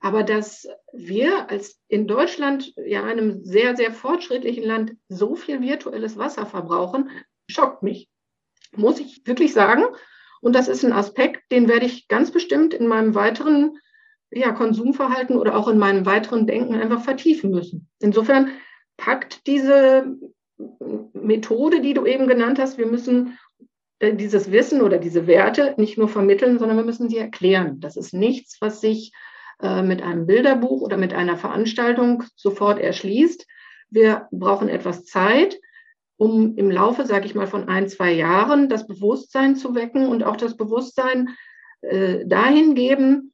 Aber 0.00 0.22
dass 0.22 0.68
wir 0.92 1.50
als 1.50 1.80
in 1.88 2.06
Deutschland, 2.06 2.72
ja 2.76 3.04
einem 3.04 3.44
sehr, 3.44 3.76
sehr 3.76 3.92
fortschrittlichen 3.92 4.64
Land, 4.64 4.96
so 5.08 5.34
viel 5.34 5.60
virtuelles 5.60 6.16
Wasser 6.16 6.46
verbrauchen, 6.46 7.10
schockt 7.50 7.82
mich. 7.82 8.08
Muss 8.76 9.00
ich 9.00 9.26
wirklich 9.26 9.52
sagen. 9.52 9.84
Und 10.40 10.54
das 10.54 10.68
ist 10.68 10.84
ein 10.84 10.92
Aspekt, 10.92 11.50
den 11.50 11.68
werde 11.68 11.86
ich 11.86 12.06
ganz 12.06 12.30
bestimmt 12.30 12.74
in 12.74 12.86
meinem 12.86 13.14
weiteren 13.14 13.78
ja, 14.30 14.52
Konsumverhalten 14.52 15.36
oder 15.36 15.56
auch 15.56 15.68
in 15.68 15.78
meinem 15.78 16.06
weiteren 16.06 16.46
Denken 16.46 16.74
einfach 16.74 17.02
vertiefen 17.02 17.50
müssen. 17.50 17.88
Insofern 18.00 18.50
packt 18.96 19.46
diese 19.46 20.16
Methode, 21.12 21.80
die 21.80 21.94
du 21.94 22.06
eben 22.06 22.26
genannt 22.26 22.58
hast, 22.58 22.78
wir 22.78 22.86
müssen 22.86 23.38
äh, 23.98 24.14
dieses 24.14 24.50
Wissen 24.50 24.82
oder 24.82 24.98
diese 24.98 25.26
Werte 25.26 25.74
nicht 25.76 25.98
nur 25.98 26.08
vermitteln, 26.08 26.58
sondern 26.58 26.76
wir 26.76 26.84
müssen 26.84 27.08
sie 27.08 27.18
erklären. 27.18 27.80
Das 27.80 27.96
ist 27.96 28.12
nichts, 28.12 28.58
was 28.60 28.80
sich 28.80 29.12
äh, 29.60 29.82
mit 29.82 30.02
einem 30.02 30.26
Bilderbuch 30.26 30.82
oder 30.82 30.96
mit 30.96 31.12
einer 31.12 31.36
Veranstaltung 31.36 32.24
sofort 32.36 32.78
erschließt. 32.78 33.46
Wir 33.90 34.28
brauchen 34.30 34.68
etwas 34.68 35.04
Zeit, 35.04 35.58
um 36.16 36.56
im 36.56 36.70
Laufe, 36.70 37.06
sage 37.06 37.26
ich 37.26 37.34
mal, 37.34 37.46
von 37.46 37.68
ein, 37.68 37.88
zwei 37.88 38.12
Jahren 38.12 38.68
das 38.68 38.86
Bewusstsein 38.86 39.56
zu 39.56 39.74
wecken 39.74 40.08
und 40.08 40.24
auch 40.24 40.36
das 40.36 40.56
Bewusstsein 40.56 41.36
äh, 41.80 42.26
dahin 42.26 42.74
geben, 42.74 43.32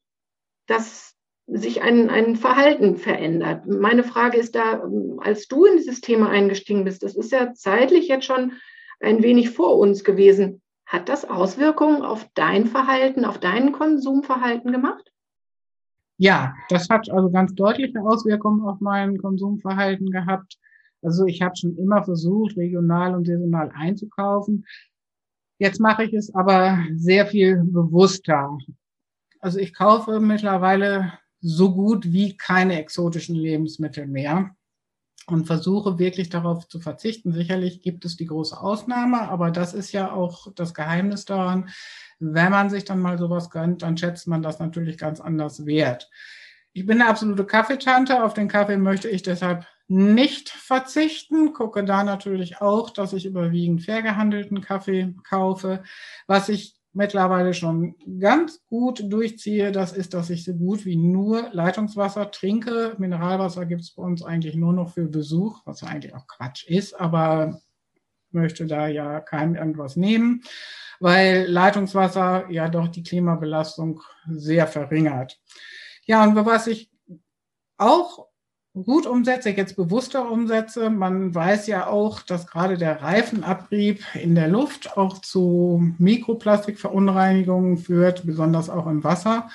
dass 0.66 1.13
sich 1.46 1.82
ein, 1.82 2.08
ein 2.08 2.36
Verhalten 2.36 2.96
verändert. 2.96 3.66
Meine 3.66 4.02
Frage 4.02 4.38
ist 4.38 4.54
da, 4.54 4.82
als 5.18 5.46
du 5.46 5.66
in 5.66 5.76
dieses 5.76 6.00
Thema 6.00 6.30
eingestiegen 6.30 6.84
bist, 6.84 7.02
das 7.02 7.16
ist 7.16 7.32
ja 7.32 7.52
zeitlich 7.52 8.08
jetzt 8.08 8.24
schon 8.24 8.52
ein 9.00 9.22
wenig 9.22 9.50
vor 9.50 9.78
uns 9.78 10.04
gewesen. 10.04 10.62
Hat 10.86 11.08
das 11.08 11.28
Auswirkungen 11.28 12.02
auf 12.02 12.26
dein 12.34 12.66
Verhalten, 12.66 13.24
auf 13.24 13.38
dein 13.38 13.72
Konsumverhalten 13.72 14.72
gemacht? 14.72 15.12
Ja, 16.16 16.54
das 16.68 16.88
hat 16.88 17.10
also 17.10 17.30
ganz 17.30 17.54
deutliche 17.54 18.00
Auswirkungen 18.00 18.62
auf 18.62 18.80
mein 18.80 19.18
Konsumverhalten 19.18 20.10
gehabt. 20.10 20.58
Also 21.02 21.26
ich 21.26 21.42
habe 21.42 21.56
schon 21.56 21.76
immer 21.76 22.04
versucht, 22.04 22.56
regional 22.56 23.14
und 23.14 23.26
saisonal 23.26 23.70
einzukaufen. 23.74 24.64
Jetzt 25.58 25.80
mache 25.80 26.04
ich 26.04 26.14
es 26.14 26.34
aber 26.34 26.78
sehr 26.94 27.26
viel 27.26 27.62
bewusster. 27.64 28.56
Also 29.40 29.58
ich 29.58 29.74
kaufe 29.74 30.20
mittlerweile 30.20 31.12
so 31.46 31.74
gut 31.74 32.10
wie 32.10 32.38
keine 32.38 32.80
exotischen 32.80 33.36
Lebensmittel 33.36 34.06
mehr 34.06 34.56
und 35.26 35.46
versuche 35.46 35.98
wirklich 35.98 36.30
darauf 36.30 36.66
zu 36.68 36.80
verzichten. 36.80 37.32
Sicherlich 37.32 37.82
gibt 37.82 38.06
es 38.06 38.16
die 38.16 38.24
große 38.24 38.58
Ausnahme, 38.58 39.28
aber 39.28 39.50
das 39.50 39.74
ist 39.74 39.92
ja 39.92 40.10
auch 40.10 40.48
das 40.54 40.72
Geheimnis 40.72 41.26
daran. 41.26 41.68
Wenn 42.18 42.50
man 42.50 42.70
sich 42.70 42.86
dann 42.86 42.98
mal 42.98 43.18
sowas 43.18 43.50
gönnt, 43.50 43.82
dann 43.82 43.98
schätzt 43.98 44.26
man 44.26 44.42
das 44.42 44.58
natürlich 44.58 44.96
ganz 44.96 45.20
anders 45.20 45.66
wert. 45.66 46.08
Ich 46.72 46.86
bin 46.86 47.00
eine 47.00 47.10
absolute 47.10 47.44
Kaffeetante. 47.44 48.24
Auf 48.24 48.32
den 48.32 48.48
Kaffee 48.48 48.78
möchte 48.78 49.10
ich 49.10 49.22
deshalb 49.22 49.66
nicht 49.86 50.48
verzichten. 50.48 51.52
Gucke 51.52 51.84
da 51.84 52.04
natürlich 52.04 52.62
auch, 52.62 52.88
dass 52.88 53.12
ich 53.12 53.26
überwiegend 53.26 53.82
fair 53.82 54.00
gehandelten 54.00 54.62
Kaffee 54.62 55.14
kaufe. 55.28 55.82
Was 56.26 56.48
ich 56.48 56.74
mittlerweile 56.94 57.52
schon 57.54 57.96
ganz 58.20 58.64
gut 58.66 59.12
durchziehe, 59.12 59.72
das 59.72 59.92
ist, 59.92 60.14
dass 60.14 60.30
ich 60.30 60.44
so 60.44 60.54
gut 60.54 60.86
wie 60.86 60.96
nur 60.96 61.50
Leitungswasser 61.52 62.30
trinke. 62.30 62.94
Mineralwasser 62.98 63.66
gibt 63.66 63.82
es 63.82 63.92
bei 63.92 64.02
uns 64.02 64.22
eigentlich 64.22 64.54
nur 64.54 64.72
noch 64.72 64.90
für 64.90 65.08
Besuch, 65.08 65.60
was 65.64 65.82
eigentlich 65.82 66.14
auch 66.14 66.26
Quatsch 66.26 66.66
ist, 66.66 66.98
aber 66.98 67.60
möchte 68.30 68.66
da 68.66 68.88
ja 68.88 69.20
keinem 69.20 69.56
irgendwas 69.56 69.96
nehmen, 69.96 70.42
weil 71.00 71.46
Leitungswasser 71.46 72.50
ja 72.50 72.68
doch 72.68 72.88
die 72.88 73.02
Klimabelastung 73.02 74.00
sehr 74.26 74.66
verringert. 74.66 75.40
Ja, 76.06 76.24
und 76.24 76.36
was 76.36 76.66
ich 76.66 76.90
auch 77.76 78.28
gut 78.74 79.06
umsetze, 79.06 79.50
jetzt 79.50 79.76
bewusster 79.76 80.30
umsetze. 80.30 80.90
Man 80.90 81.34
weiß 81.34 81.68
ja 81.68 81.86
auch, 81.86 82.22
dass 82.22 82.46
gerade 82.46 82.76
der 82.76 83.02
Reifenabrieb 83.02 84.04
in 84.14 84.34
der 84.34 84.48
Luft 84.48 84.96
auch 84.96 85.18
zu 85.18 85.94
Mikroplastikverunreinigungen 85.98 87.78
führt, 87.78 88.26
besonders 88.26 88.68
auch 88.68 88.86
im 88.86 89.04
Wasser. 89.04 89.48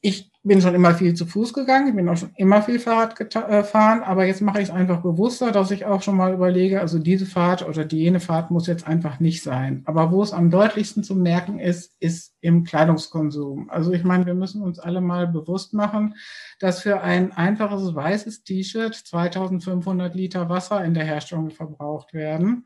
Ich 0.00 0.30
bin 0.48 0.60
schon 0.60 0.74
immer 0.74 0.94
viel 0.94 1.14
zu 1.14 1.26
Fuß 1.26 1.52
gegangen, 1.52 1.88
ich 1.88 1.94
bin 1.94 2.08
auch 2.08 2.16
schon 2.16 2.30
immer 2.36 2.62
viel 2.62 2.80
Fahrrad 2.80 3.14
gefahren, 3.14 4.02
aber 4.02 4.24
jetzt 4.24 4.40
mache 4.40 4.60
ich 4.60 4.68
es 4.68 4.74
einfach 4.74 5.02
bewusster, 5.02 5.52
dass 5.52 5.70
ich 5.70 5.84
auch 5.84 6.02
schon 6.02 6.16
mal 6.16 6.34
überlege, 6.34 6.80
also 6.80 6.98
diese 6.98 7.26
Fahrt 7.26 7.66
oder 7.68 7.84
die 7.84 7.98
jene 7.98 8.18
Fahrt 8.18 8.50
muss 8.50 8.66
jetzt 8.66 8.88
einfach 8.88 9.20
nicht 9.20 9.42
sein. 9.42 9.82
Aber 9.84 10.10
wo 10.10 10.22
es 10.22 10.32
am 10.32 10.50
deutlichsten 10.50 11.04
zu 11.04 11.14
merken 11.14 11.60
ist, 11.60 11.94
ist 12.00 12.34
im 12.40 12.64
Kleidungskonsum. 12.64 13.70
Also 13.70 13.92
ich 13.92 14.02
meine, 14.02 14.26
wir 14.26 14.34
müssen 14.34 14.62
uns 14.62 14.78
alle 14.78 15.00
mal 15.00 15.28
bewusst 15.28 15.74
machen, 15.74 16.14
dass 16.58 16.80
für 16.80 17.00
ein 17.00 17.32
einfaches 17.32 17.94
weißes 17.94 18.42
T-Shirt 18.42 18.94
2500 18.94 20.14
Liter 20.14 20.48
Wasser 20.48 20.84
in 20.84 20.94
der 20.94 21.04
Herstellung 21.04 21.50
verbraucht 21.50 22.14
werden 22.14 22.64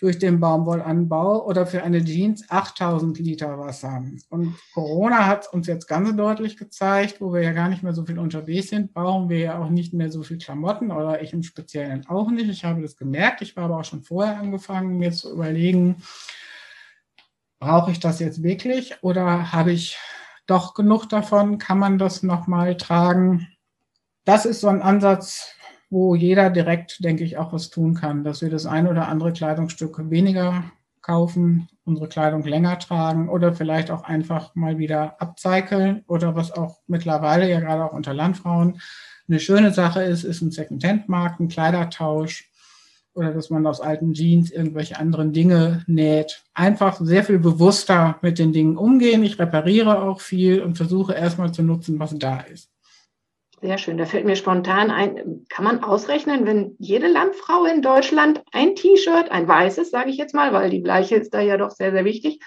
durch 0.00 0.18
den 0.18 0.40
Baumwollanbau 0.40 1.46
oder 1.46 1.66
für 1.66 1.82
eine 1.82 2.04
Jeans 2.04 2.48
8000 2.50 3.18
Liter 3.18 3.58
Wasser. 3.58 4.02
Und 4.28 4.54
Corona 4.72 5.26
hat 5.26 5.52
uns 5.52 5.66
jetzt 5.66 5.86
ganz 5.86 6.14
deutlich 6.16 6.56
gezeigt, 6.56 7.20
wo 7.20 7.32
wir 7.32 7.42
ja 7.42 7.52
gar 7.52 7.68
nicht 7.68 7.82
mehr 7.82 7.92
so 7.92 8.04
viel 8.04 8.18
unterwegs 8.18 8.68
sind, 8.68 8.92
brauchen 8.92 9.28
wir 9.28 9.38
ja 9.38 9.58
auch 9.58 9.70
nicht 9.70 9.94
mehr 9.94 10.10
so 10.10 10.22
viel 10.22 10.38
Klamotten 10.38 10.90
oder 10.90 11.22
ich 11.22 11.32
im 11.32 11.42
Speziellen 11.42 12.06
auch 12.06 12.30
nicht. 12.30 12.48
Ich 12.48 12.64
habe 12.64 12.82
das 12.82 12.96
gemerkt. 12.96 13.42
Ich 13.42 13.56
war 13.56 13.64
aber 13.64 13.78
auch 13.78 13.84
schon 13.84 14.02
vorher 14.02 14.38
angefangen, 14.38 14.98
mir 14.98 15.12
zu 15.12 15.32
überlegen, 15.32 16.02
brauche 17.58 17.90
ich 17.90 18.00
das 18.00 18.20
jetzt 18.20 18.42
wirklich 18.42 19.02
oder 19.02 19.52
habe 19.52 19.72
ich 19.72 19.96
doch 20.46 20.74
genug 20.74 21.08
davon? 21.08 21.58
Kann 21.58 21.78
man 21.78 21.98
das 21.98 22.22
nochmal 22.22 22.76
tragen? 22.76 23.48
Das 24.24 24.44
ist 24.44 24.60
so 24.60 24.68
ein 24.68 24.82
Ansatz, 24.82 25.54
wo 25.94 26.16
jeder 26.16 26.50
direkt, 26.50 27.04
denke 27.04 27.22
ich, 27.22 27.38
auch 27.38 27.52
was 27.52 27.70
tun 27.70 27.94
kann, 27.94 28.24
dass 28.24 28.42
wir 28.42 28.50
das 28.50 28.66
ein 28.66 28.88
oder 28.88 29.06
andere 29.06 29.32
Kleidungsstück 29.32 30.10
weniger 30.10 30.64
kaufen, 31.02 31.68
unsere 31.84 32.08
Kleidung 32.08 32.42
länger 32.42 32.80
tragen 32.80 33.28
oder 33.28 33.52
vielleicht 33.52 33.92
auch 33.92 34.02
einfach 34.02 34.56
mal 34.56 34.78
wieder 34.78 35.14
upcyclen 35.20 36.02
oder 36.08 36.34
was 36.34 36.50
auch 36.50 36.78
mittlerweile 36.88 37.48
ja 37.48 37.60
gerade 37.60 37.84
auch 37.84 37.92
unter 37.92 38.12
Landfrauen 38.12 38.80
eine 39.28 39.38
schöne 39.38 39.72
Sache 39.72 40.02
ist, 40.02 40.24
ist 40.24 40.42
ein 40.42 40.50
Second-Hand-Markt, 40.50 41.38
ein 41.38 41.46
Kleidertausch 41.46 42.50
oder 43.14 43.32
dass 43.32 43.50
man 43.50 43.64
aus 43.64 43.80
alten 43.80 44.14
Jeans 44.14 44.50
irgendwelche 44.50 44.98
anderen 44.98 45.32
Dinge 45.32 45.84
näht. 45.86 46.42
Einfach 46.54 46.98
sehr 47.00 47.22
viel 47.22 47.38
bewusster 47.38 48.18
mit 48.20 48.40
den 48.40 48.52
Dingen 48.52 48.76
umgehen. 48.76 49.22
Ich 49.22 49.38
repariere 49.38 50.02
auch 50.02 50.20
viel 50.20 50.60
und 50.60 50.76
versuche 50.76 51.14
erstmal 51.14 51.52
zu 51.52 51.62
nutzen, 51.62 52.00
was 52.00 52.18
da 52.18 52.40
ist. 52.40 52.73
Sehr 53.64 53.78
schön. 53.78 53.96
Da 53.96 54.04
fällt 54.04 54.26
mir 54.26 54.36
spontan 54.36 54.90
ein, 54.90 55.46
kann 55.48 55.64
man 55.64 55.82
ausrechnen, 55.82 56.44
wenn 56.44 56.76
jede 56.78 57.08
Landfrau 57.08 57.64
in 57.64 57.80
Deutschland 57.80 58.42
ein 58.52 58.74
T-Shirt, 58.74 59.30
ein 59.30 59.48
weißes, 59.48 59.90
sage 59.90 60.10
ich 60.10 60.18
jetzt 60.18 60.34
mal, 60.34 60.52
weil 60.52 60.68
die 60.68 60.80
Bleiche 60.80 61.16
ist 61.16 61.32
da 61.32 61.40
ja 61.40 61.56
doch 61.56 61.70
sehr, 61.70 61.90
sehr 61.90 62.04
wichtig, 62.04 62.40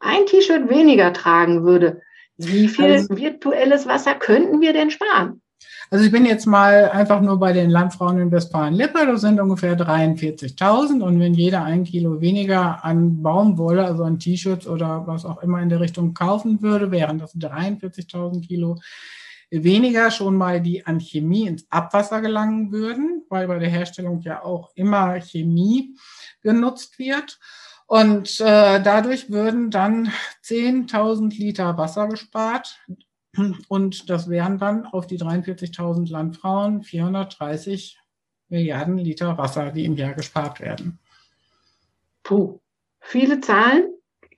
ein 0.00 0.24
T-Shirt 0.24 0.70
weniger 0.70 1.12
tragen 1.12 1.64
würde, 1.64 2.00
wie 2.38 2.68
viel 2.68 2.86
also, 2.86 3.14
virtuelles 3.14 3.86
Wasser 3.86 4.14
könnten 4.14 4.62
wir 4.62 4.72
denn 4.72 4.90
sparen? 4.90 5.42
Also 5.90 6.06
ich 6.06 6.10
bin 6.10 6.24
jetzt 6.24 6.46
mal 6.46 6.88
einfach 6.88 7.20
nur 7.20 7.38
bei 7.38 7.52
den 7.52 7.68
Landfrauen 7.68 8.18
in 8.18 8.32
Westfalen-Lippe, 8.32 9.06
das 9.06 9.20
sind 9.20 9.38
ungefähr 9.40 9.76
43.000 9.76 11.02
und 11.02 11.20
wenn 11.20 11.34
jeder 11.34 11.64
ein 11.64 11.84
Kilo 11.84 12.22
weniger 12.22 12.82
an 12.82 13.20
Baumwolle, 13.20 13.84
also 13.84 14.04
an 14.04 14.18
T-Shirts 14.18 14.66
oder 14.66 15.06
was 15.06 15.26
auch 15.26 15.42
immer 15.42 15.60
in 15.60 15.68
der 15.68 15.80
Richtung 15.80 16.14
kaufen 16.14 16.62
würde, 16.62 16.90
wären 16.90 17.18
das 17.18 17.34
43.000 17.34 18.46
Kilo 18.46 18.78
weniger 19.52 20.10
schon 20.10 20.36
mal 20.36 20.60
die 20.60 20.86
an 20.86 20.98
Chemie 20.98 21.46
ins 21.46 21.66
Abwasser 21.70 22.20
gelangen 22.22 22.72
würden, 22.72 23.24
weil 23.28 23.46
bei 23.46 23.58
der 23.58 23.68
Herstellung 23.68 24.20
ja 24.22 24.42
auch 24.42 24.70
immer 24.74 25.20
Chemie 25.20 25.94
genutzt 26.40 26.98
wird. 26.98 27.38
Und 27.86 28.40
äh, 28.40 28.82
dadurch 28.82 29.30
würden 29.30 29.70
dann 29.70 30.10
10.000 30.44 31.36
Liter 31.38 31.76
Wasser 31.76 32.08
gespart. 32.08 32.80
Und 33.68 34.08
das 34.08 34.30
wären 34.30 34.58
dann 34.58 34.86
auf 34.86 35.06
die 35.06 35.18
43.000 35.18 36.10
Landfrauen 36.10 36.82
430 36.82 37.98
Milliarden 38.48 38.98
Liter 38.98 39.38
Wasser, 39.38 39.70
die 39.70 39.84
im 39.84 39.96
Jahr 39.96 40.14
gespart 40.14 40.60
werden. 40.60 40.98
Puh, 42.22 42.60
viele 43.00 43.40
Zahlen 43.40 43.84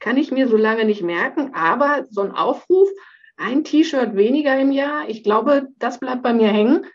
kann 0.01 0.17
ich 0.17 0.31
mir 0.31 0.49
so 0.49 0.57
lange 0.57 0.85
nicht 0.85 1.03
merken, 1.03 1.55
aber 1.55 2.05
so 2.11 2.23
ein 2.23 2.33
Aufruf, 2.33 2.89
ein 3.37 3.65
T-Shirt 3.65 4.17
weniger 4.17 4.59
im 4.59 4.73
Jahr. 4.73 5.09
Ich 5.09 5.23
glaube, 5.23 5.69
das 5.79 5.99
bleibt 5.99 6.23
bei 6.23 6.33
mir 6.33 6.49
hängen. 6.49 6.87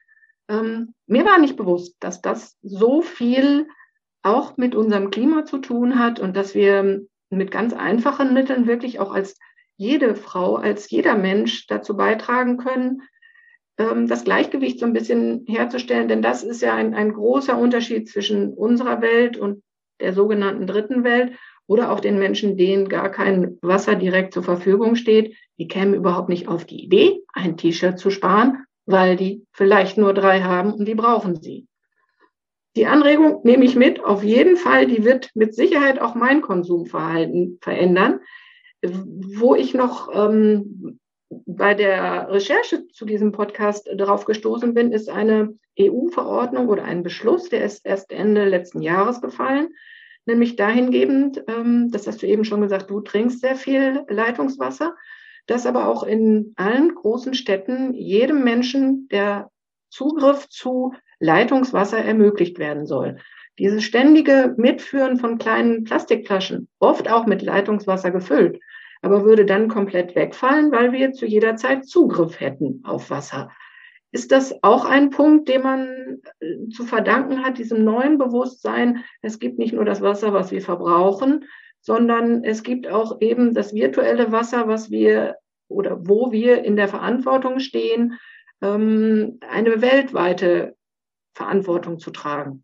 Ähm, 0.48 0.94
mir 1.08 1.26
war 1.26 1.38
nicht 1.40 1.58
bewusst, 1.58 1.96
dass 2.00 2.22
das 2.22 2.58
so 2.62 3.02
viel 3.02 3.68
auch 4.22 4.58
mit 4.58 4.76
unserem 4.76 5.12
Klima 5.12 5.46
zu 5.46 5.60
tun 5.60 6.00
hat 6.00 6.20
und 6.20 6.36
dass 6.36 6.56
wir 6.56 7.02
mit 7.30 7.52
ganz 7.52 7.74
einfachen 7.74 8.34
Mitteln 8.34 8.68
wirklich 8.68 9.00
auch 9.00 9.14
als 9.14 9.38
jede 9.78 10.16
Frau 10.16 10.58
als 10.58 10.90
jeder 10.90 11.16
Mensch 11.16 11.66
dazu 11.68 11.96
beitragen 11.96 12.58
können, 12.58 13.04
ähm, 13.78 14.08
das 14.08 14.26
Gleichgewicht 14.26 14.80
so 14.80 14.86
ein 14.86 14.94
bisschen 14.94 15.46
herzustellen. 15.48 16.10
Denn 16.10 16.22
das 16.22 16.44
ist 16.44 16.62
ja 16.62 16.76
ein, 16.76 16.94
ein 16.94 17.14
großer 17.14 17.58
Unterschied 17.58 18.10
zwischen 18.10 18.54
unserer 18.54 19.02
Welt 19.02 19.38
und 19.38 19.64
der 20.02 20.14
sogenannten 20.14 20.68
dritten 20.68 21.04
Welt 21.04 21.38
oder 21.70 21.92
auch 21.92 22.00
den 22.00 22.18
Menschen, 22.18 22.58
denen 22.58 22.90
gar 22.90 23.12
kein 23.12 23.60
Wasser 23.62 23.94
direkt 23.94 24.34
zur 24.34 24.42
Verfügung 24.42 24.96
steht. 24.96 25.36
Die 25.60 25.68
kämen 25.68 25.94
überhaupt 25.94 26.28
nicht 26.28 26.48
auf 26.48 26.66
die 26.66 26.84
Idee, 26.84 27.22
ein 27.32 27.58
T-Shirt 27.58 28.00
zu 28.00 28.10
sparen, 28.10 28.66
weil 28.88 29.16
die 29.16 29.46
vielleicht 29.52 29.96
nur 29.96 30.16
drei 30.16 30.42
haben 30.42 30.74
und 30.74 30.88
die 30.88 30.96
brauchen 30.96 31.40
sie. 31.40 31.68
Die 32.76 32.88
Anregung 32.88 33.42
nehme 33.44 33.66
ich 33.66 33.76
mit, 33.76 34.04
auf 34.04 34.24
jeden 34.24 34.58
Fall, 34.58 34.88
die 34.88 35.06
wird 35.06 35.30
mit 35.36 35.54
Sicherheit 35.54 36.02
auch 36.02 36.16
mein 36.16 36.42
Konsumverhalten 36.42 37.60
verändern. 37.62 38.20
Wo 38.82 39.54
ich 39.54 39.76
noch 39.76 40.10
ähm, 40.12 41.00
bei 41.30 41.76
der 41.76 42.32
Recherche 42.32 42.88
zu 42.88 43.06
diesem 43.06 43.32
Podcast 43.32 43.88
darauf 43.96 44.26
gestoßen 44.26 44.74
bin, 44.74 44.92
ist 44.92 45.08
eine 45.08 45.54
EU-Verordnung 45.80 46.68
oder 46.68 46.84
ein 46.84 47.04
Beschluss, 47.04 47.50
der 47.50 47.64
ist 47.64 47.86
erst 47.86 48.12
Ende 48.12 48.46
letzten 48.46 48.82
Jahres 48.82 49.22
gefallen, 49.22 49.70
nämlich 50.30 50.56
dahingebend, 50.56 51.44
ähm, 51.48 51.90
das 51.92 52.08
hast 52.08 52.22
du 52.22 52.28
eben 52.28 52.46
schon 52.46 52.62
gesagt, 52.62 52.90
du 52.90 53.02
trinkst 53.02 53.42
sehr 53.42 53.56
viel 53.56 54.06
Leitungswasser, 54.08 54.96
dass 55.48 55.66
aber 55.66 55.88
auch 55.88 56.04
in 56.04 56.54
allen 56.56 56.96
großen 56.96 57.34
Städten 57.34 57.94
jedem 57.94 58.44
Menschen 58.44 59.10
der 59.10 59.50
Zugriff 59.90 60.48
zu 60.48 60.94
Leitungswasser 61.20 61.98
ermöglicht 61.98 62.60
werden 62.60 62.86
soll. 62.86 63.18
Dieses 63.58 63.84
ständige 63.84 64.54
Mitführen 64.56 65.18
von 65.18 65.38
kleinen 65.38 65.84
Plastikflaschen, 65.84 66.70
oft 66.80 67.12
auch 67.12 67.26
mit 67.26 67.42
Leitungswasser 67.42 68.12
gefüllt, 68.12 68.60
aber 69.02 69.26
würde 69.26 69.46
dann 69.46 69.68
komplett 69.68 70.16
wegfallen, 70.16 70.72
weil 70.72 70.94
wir 70.94 71.12
zu 71.12 71.26
jeder 71.26 71.58
Zeit 71.58 71.86
Zugriff 71.86 72.40
hätten 72.40 72.82
auf 72.86 73.10
Wasser. 73.10 73.50
Ist 74.12 74.32
das 74.32 74.56
auch 74.64 74.86
ein 74.86 75.12
Punkt, 75.12 75.50
den 75.50 75.62
man 75.62 76.22
äh, 76.40 76.70
zu 76.70 76.84
verdanken 76.86 77.44
hat, 77.44 77.58
diesem 77.58 77.84
neuen 77.84 78.18
Bewusstsein? 78.18 79.04
Es 79.22 79.40
gibt 79.40 79.60
nicht 79.60 79.74
nur 79.74 79.86
das 79.86 80.02
Wasser, 80.02 80.34
was 80.34 80.52
wir 80.52 80.62
verbrauchen, 80.62 81.46
sondern 81.82 82.44
es 82.44 82.64
gibt 82.64 82.88
auch 82.88 83.22
eben 83.22 83.54
das 83.54 83.74
virtuelle 83.74 84.32
Wasser, 84.32 84.68
was 84.68 84.90
wir 84.90 85.36
oder 85.68 86.08
wo 86.08 86.32
wir 86.32 86.64
in 86.64 86.76
der 86.76 86.88
Verantwortung 86.88 87.60
stehen, 87.60 88.18
ähm, 88.62 89.40
eine 89.48 89.82
weltweite 89.82 90.76
Verantwortung 91.36 92.00
zu 92.00 92.12
tragen. 92.12 92.64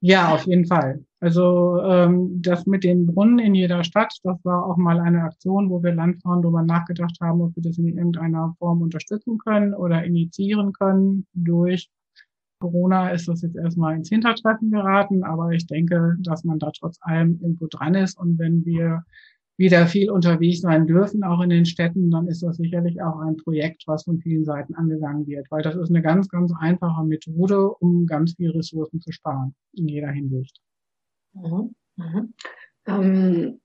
Ja, 0.00 0.34
auf 0.34 0.44
jeden 0.44 0.66
Fall. 0.66 1.04
Also 1.20 1.82
ähm, 1.82 2.40
das 2.40 2.66
mit 2.66 2.82
den 2.82 3.06
Brunnen 3.06 3.38
in 3.38 3.54
jeder 3.54 3.84
Stadt, 3.84 4.18
das 4.24 4.42
war 4.42 4.64
auch 4.64 4.78
mal 4.78 4.98
eine 5.00 5.22
Aktion, 5.22 5.68
wo 5.68 5.82
wir 5.82 5.92
Landfrauen 5.92 6.40
darüber 6.40 6.62
nachgedacht 6.62 7.18
haben, 7.20 7.42
ob 7.42 7.54
wir 7.56 7.62
das 7.62 7.76
in 7.76 7.88
irgendeiner 7.88 8.54
Form 8.58 8.80
unterstützen 8.80 9.36
können 9.36 9.74
oder 9.74 10.02
initiieren 10.02 10.72
können. 10.72 11.26
Durch 11.34 11.90
Corona 12.60 13.10
ist 13.10 13.28
das 13.28 13.42
jetzt 13.42 13.56
erstmal 13.56 13.96
ins 13.96 14.08
Hintertreffen 14.08 14.70
geraten, 14.70 15.22
aber 15.22 15.50
ich 15.50 15.66
denke, 15.66 16.16
dass 16.20 16.44
man 16.44 16.58
da 16.58 16.70
trotz 16.78 16.98
allem 17.02 17.38
irgendwo 17.42 17.66
dran 17.66 17.94
ist. 17.94 18.18
Und 18.18 18.38
wenn 18.38 18.64
wir 18.64 19.04
wieder 19.58 19.86
viel 19.86 20.10
unterwegs 20.10 20.60
sein 20.62 20.86
dürfen, 20.86 21.22
auch 21.22 21.42
in 21.42 21.50
den 21.50 21.66
Städten, 21.66 22.10
dann 22.10 22.28
ist 22.28 22.42
das 22.42 22.56
sicherlich 22.56 23.02
auch 23.02 23.18
ein 23.18 23.36
Projekt, 23.36 23.82
was 23.86 24.04
von 24.04 24.18
vielen 24.20 24.44
Seiten 24.44 24.74
angegangen 24.74 25.26
wird, 25.26 25.50
weil 25.50 25.62
das 25.62 25.76
ist 25.76 25.90
eine 25.90 26.00
ganz, 26.00 26.28
ganz 26.30 26.50
einfache 26.58 27.04
Methode, 27.04 27.68
um 27.68 28.06
ganz 28.06 28.34
viel 28.36 28.50
Ressourcen 28.52 29.02
zu 29.02 29.12
sparen 29.12 29.54
in 29.74 29.86
jeder 29.86 30.10
Hinsicht. 30.10 30.58
Mhm. 31.32 31.74
Mhm. 31.96 32.34
Ähm, 32.86 33.60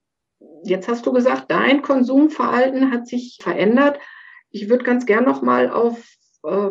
jetzt 0.64 0.88
hast 0.88 1.06
du 1.06 1.12
gesagt, 1.12 1.50
dein 1.50 1.82
Konsumverhalten 1.82 2.90
hat 2.90 3.06
sich 3.06 3.38
verändert. 3.40 3.98
Ich 4.50 4.68
würde 4.68 4.84
ganz 4.84 5.06
gern 5.06 5.24
noch 5.24 5.42
mal 5.42 5.70
auf 5.70 6.04
äh, 6.44 6.70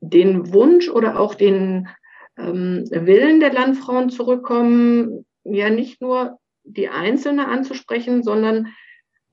den 0.00 0.52
Wunsch 0.52 0.88
oder 0.88 1.18
auch 1.18 1.34
den 1.34 1.88
ähm, 2.36 2.84
Willen 2.90 3.40
der 3.40 3.52
Landfrauen 3.52 4.10
zurückkommen, 4.10 5.24
ja 5.44 5.70
nicht 5.70 6.00
nur 6.00 6.38
die 6.64 6.88
Einzelne 6.88 7.48
anzusprechen, 7.48 8.22
sondern 8.22 8.68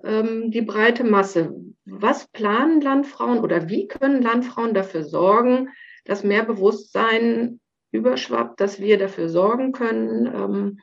ähm, 0.03 0.51
die 0.51 0.62
breite 0.62 1.03
Masse. 1.03 1.53
Was 1.85 2.27
planen 2.27 2.81
Landfrauen 2.81 3.39
oder 3.39 3.69
wie 3.69 3.88
können 3.88 4.21
Landfrauen 4.21 4.73
dafür 4.73 5.03
sorgen, 5.03 5.69
dass 6.05 6.23
mehr 6.23 6.43
Bewusstsein 6.43 7.59
überschwappt, 7.91 8.60
dass 8.60 8.80
wir 8.80 8.97
dafür 8.97 9.30
sorgen 9.30 9.71
können, 9.71 10.28
ähm, 10.28 10.80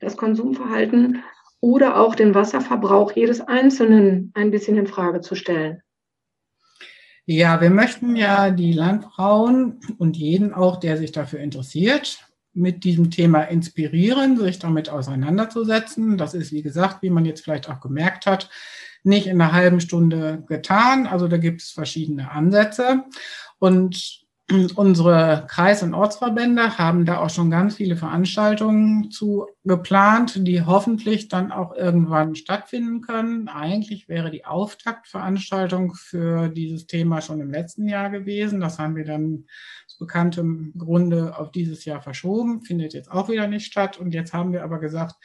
das 0.00 0.16
Konsumverhalten 0.16 1.22
oder 1.60 1.98
auch 1.98 2.14
den 2.14 2.34
Wasserverbrauch 2.34 3.12
jedes 3.12 3.40
Einzelnen 3.40 4.32
ein 4.34 4.50
bisschen 4.50 4.76
in 4.76 4.86
Frage 4.86 5.20
zu 5.20 5.34
stellen? 5.34 5.82
Ja, 7.26 7.62
wir 7.62 7.70
möchten 7.70 8.16
ja 8.16 8.50
die 8.50 8.72
Landfrauen 8.72 9.80
und 9.96 10.18
jeden 10.18 10.52
auch, 10.52 10.76
der 10.76 10.98
sich 10.98 11.10
dafür 11.10 11.40
interessiert, 11.40 12.18
mit 12.52 12.84
diesem 12.84 13.10
Thema 13.10 13.42
inspirieren, 13.42 14.36
sich 14.36 14.58
damit 14.58 14.90
auseinanderzusetzen. 14.90 16.18
Das 16.18 16.34
ist, 16.34 16.52
wie 16.52 16.62
gesagt, 16.62 17.02
wie 17.02 17.10
man 17.10 17.24
jetzt 17.24 17.42
vielleicht 17.42 17.70
auch 17.70 17.80
gemerkt 17.80 18.26
hat, 18.26 18.50
nicht 19.02 19.26
in 19.26 19.40
einer 19.40 19.52
halben 19.52 19.80
Stunde 19.80 20.44
getan. 20.46 21.06
Also 21.06 21.26
da 21.26 21.38
gibt 21.38 21.62
es 21.62 21.70
verschiedene 21.70 22.30
Ansätze. 22.30 23.04
Und 23.58 24.23
unsere 24.50 25.46
Kreis- 25.48 25.82
und 25.82 25.94
Ortsverbände 25.94 26.76
haben 26.76 27.06
da 27.06 27.18
auch 27.18 27.30
schon 27.30 27.50
ganz 27.50 27.76
viele 27.76 27.96
Veranstaltungen 27.96 29.10
zu 29.10 29.46
geplant, 29.64 30.46
die 30.46 30.62
hoffentlich 30.62 31.28
dann 31.28 31.50
auch 31.50 31.74
irgendwann 31.74 32.34
stattfinden 32.34 33.00
können. 33.00 33.48
Eigentlich 33.48 34.06
wäre 34.06 34.30
die 34.30 34.44
Auftaktveranstaltung 34.44 35.94
für 35.94 36.48
dieses 36.48 36.86
Thema 36.86 37.22
schon 37.22 37.40
im 37.40 37.50
letzten 37.50 37.88
Jahr 37.88 38.10
gewesen. 38.10 38.60
Das 38.60 38.78
haben 38.78 38.96
wir 38.96 39.06
dann 39.06 39.46
aus 39.86 39.96
bekanntem 39.96 40.74
Grunde 40.76 41.38
auf 41.38 41.50
dieses 41.50 41.86
Jahr 41.86 42.02
verschoben, 42.02 42.60
findet 42.60 42.92
jetzt 42.92 43.10
auch 43.10 43.30
wieder 43.30 43.46
nicht 43.46 43.64
statt. 43.64 43.98
Und 43.98 44.12
jetzt 44.12 44.34
haben 44.34 44.52
wir 44.52 44.62
aber 44.62 44.78
gesagt, 44.78 45.16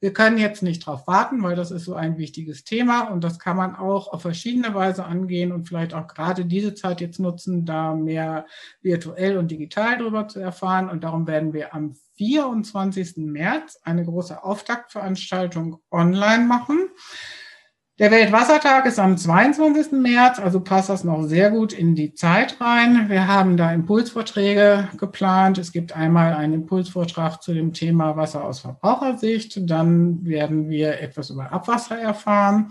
wir 0.00 0.14
können 0.14 0.38
jetzt 0.38 0.62
nicht 0.62 0.86
darauf 0.86 1.06
warten, 1.06 1.42
weil 1.42 1.54
das 1.54 1.70
ist 1.70 1.84
so 1.84 1.94
ein 1.94 2.16
wichtiges 2.16 2.64
Thema 2.64 3.02
und 3.02 3.22
das 3.22 3.38
kann 3.38 3.56
man 3.56 3.76
auch 3.76 4.08
auf 4.08 4.22
verschiedene 4.22 4.74
Weise 4.74 5.04
angehen 5.04 5.52
und 5.52 5.68
vielleicht 5.68 5.92
auch 5.92 6.06
gerade 6.06 6.46
diese 6.46 6.74
Zeit 6.74 7.02
jetzt 7.02 7.20
nutzen, 7.20 7.66
da 7.66 7.94
mehr 7.94 8.46
virtuell 8.80 9.36
und 9.36 9.50
digital 9.50 9.98
darüber 9.98 10.26
zu 10.26 10.40
erfahren. 10.40 10.88
Und 10.88 11.04
darum 11.04 11.26
werden 11.26 11.52
wir 11.52 11.74
am 11.74 11.94
24. 12.16 13.18
März 13.18 13.78
eine 13.82 14.04
große 14.04 14.42
Auftaktveranstaltung 14.42 15.80
online 15.90 16.44
machen. 16.44 16.88
Der 18.00 18.10
Weltwassertag 18.10 18.86
ist 18.86 18.98
am 18.98 19.18
22. 19.18 19.92
März, 19.92 20.38
also 20.38 20.60
passt 20.60 20.88
das 20.88 21.04
noch 21.04 21.22
sehr 21.24 21.50
gut 21.50 21.74
in 21.74 21.94
die 21.94 22.14
Zeit 22.14 22.58
rein. 22.58 23.10
Wir 23.10 23.28
haben 23.28 23.58
da 23.58 23.74
Impulsvorträge 23.74 24.88
geplant. 24.96 25.58
Es 25.58 25.70
gibt 25.70 25.94
einmal 25.94 26.32
einen 26.32 26.54
Impulsvortrag 26.54 27.42
zu 27.42 27.52
dem 27.52 27.74
Thema 27.74 28.16
Wasser 28.16 28.42
aus 28.42 28.60
Verbrauchersicht. 28.60 29.68
Dann 29.68 30.24
werden 30.24 30.70
wir 30.70 30.98
etwas 31.02 31.28
über 31.28 31.52
Abwasser 31.52 31.98
erfahren. 31.98 32.70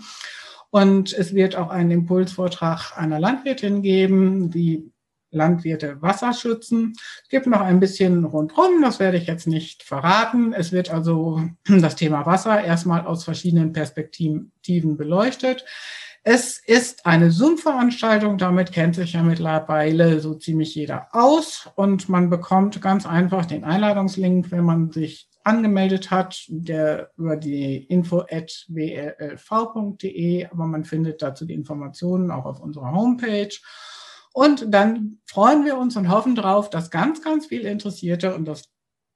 Und 0.70 1.12
es 1.12 1.32
wird 1.32 1.54
auch 1.54 1.70
einen 1.70 1.92
Impulsvortrag 1.92 2.98
einer 2.98 3.20
Landwirtin 3.20 3.82
geben, 3.82 4.50
die 4.50 4.90
Landwirte 5.30 6.00
Wasser 6.02 6.32
schützen. 6.32 6.94
Es 7.22 7.28
gibt 7.28 7.46
noch 7.46 7.60
ein 7.60 7.80
bisschen 7.80 8.24
rundherum, 8.24 8.82
das 8.82 8.98
werde 9.00 9.16
ich 9.16 9.26
jetzt 9.26 9.46
nicht 9.46 9.82
verraten. 9.82 10.52
Es 10.52 10.72
wird 10.72 10.90
also 10.90 11.42
das 11.68 11.96
Thema 11.96 12.26
Wasser 12.26 12.62
erstmal 12.62 13.06
aus 13.06 13.24
verschiedenen 13.24 13.72
Perspektiven 13.72 14.96
beleuchtet. 14.96 15.64
Es 16.22 16.58
ist 16.58 17.06
eine 17.06 17.30
Zoom-Veranstaltung, 17.30 18.36
damit 18.36 18.72
kennt 18.72 18.94
sich 18.94 19.14
ja 19.14 19.22
mittlerweile 19.22 20.20
so 20.20 20.34
ziemlich 20.34 20.74
jeder 20.74 21.08
aus 21.12 21.70
und 21.76 22.10
man 22.10 22.28
bekommt 22.28 22.82
ganz 22.82 23.06
einfach 23.06 23.46
den 23.46 23.64
Einladungslink, 23.64 24.50
wenn 24.50 24.64
man 24.64 24.92
sich 24.92 25.30
angemeldet 25.44 26.10
hat, 26.10 26.44
der 26.48 27.10
über 27.16 27.36
die 27.36 27.84
info.wlv.de, 27.84 28.26
aber 30.46 30.66
man 30.66 30.84
findet 30.84 31.22
dazu 31.22 31.46
die 31.46 31.54
Informationen 31.54 32.30
auch 32.30 32.44
auf 32.44 32.60
unserer 32.60 32.92
Homepage. 32.92 33.56
Und 34.32 34.72
dann 34.72 35.18
freuen 35.26 35.64
wir 35.64 35.76
uns 35.76 35.96
und 35.96 36.08
hoffen 36.08 36.34
darauf, 36.34 36.70
dass 36.70 36.90
ganz, 36.90 37.22
ganz 37.22 37.46
viel 37.46 37.62
Interessierte, 37.62 38.34
und 38.34 38.46
das 38.46 38.70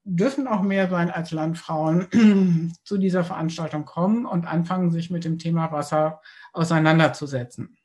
dürfen 0.04 0.46
auch 0.46 0.62
mehr 0.62 0.88
sein 0.88 1.10
als 1.10 1.30
Landfrauen, 1.30 2.72
zu 2.84 2.98
dieser 2.98 3.24
Veranstaltung 3.24 3.84
kommen 3.84 4.26
und 4.26 4.46
anfangen, 4.46 4.90
sich 4.90 5.10
mit 5.10 5.24
dem 5.24 5.38
Thema 5.38 5.72
Wasser 5.72 6.20
auseinanderzusetzen. 6.52 7.76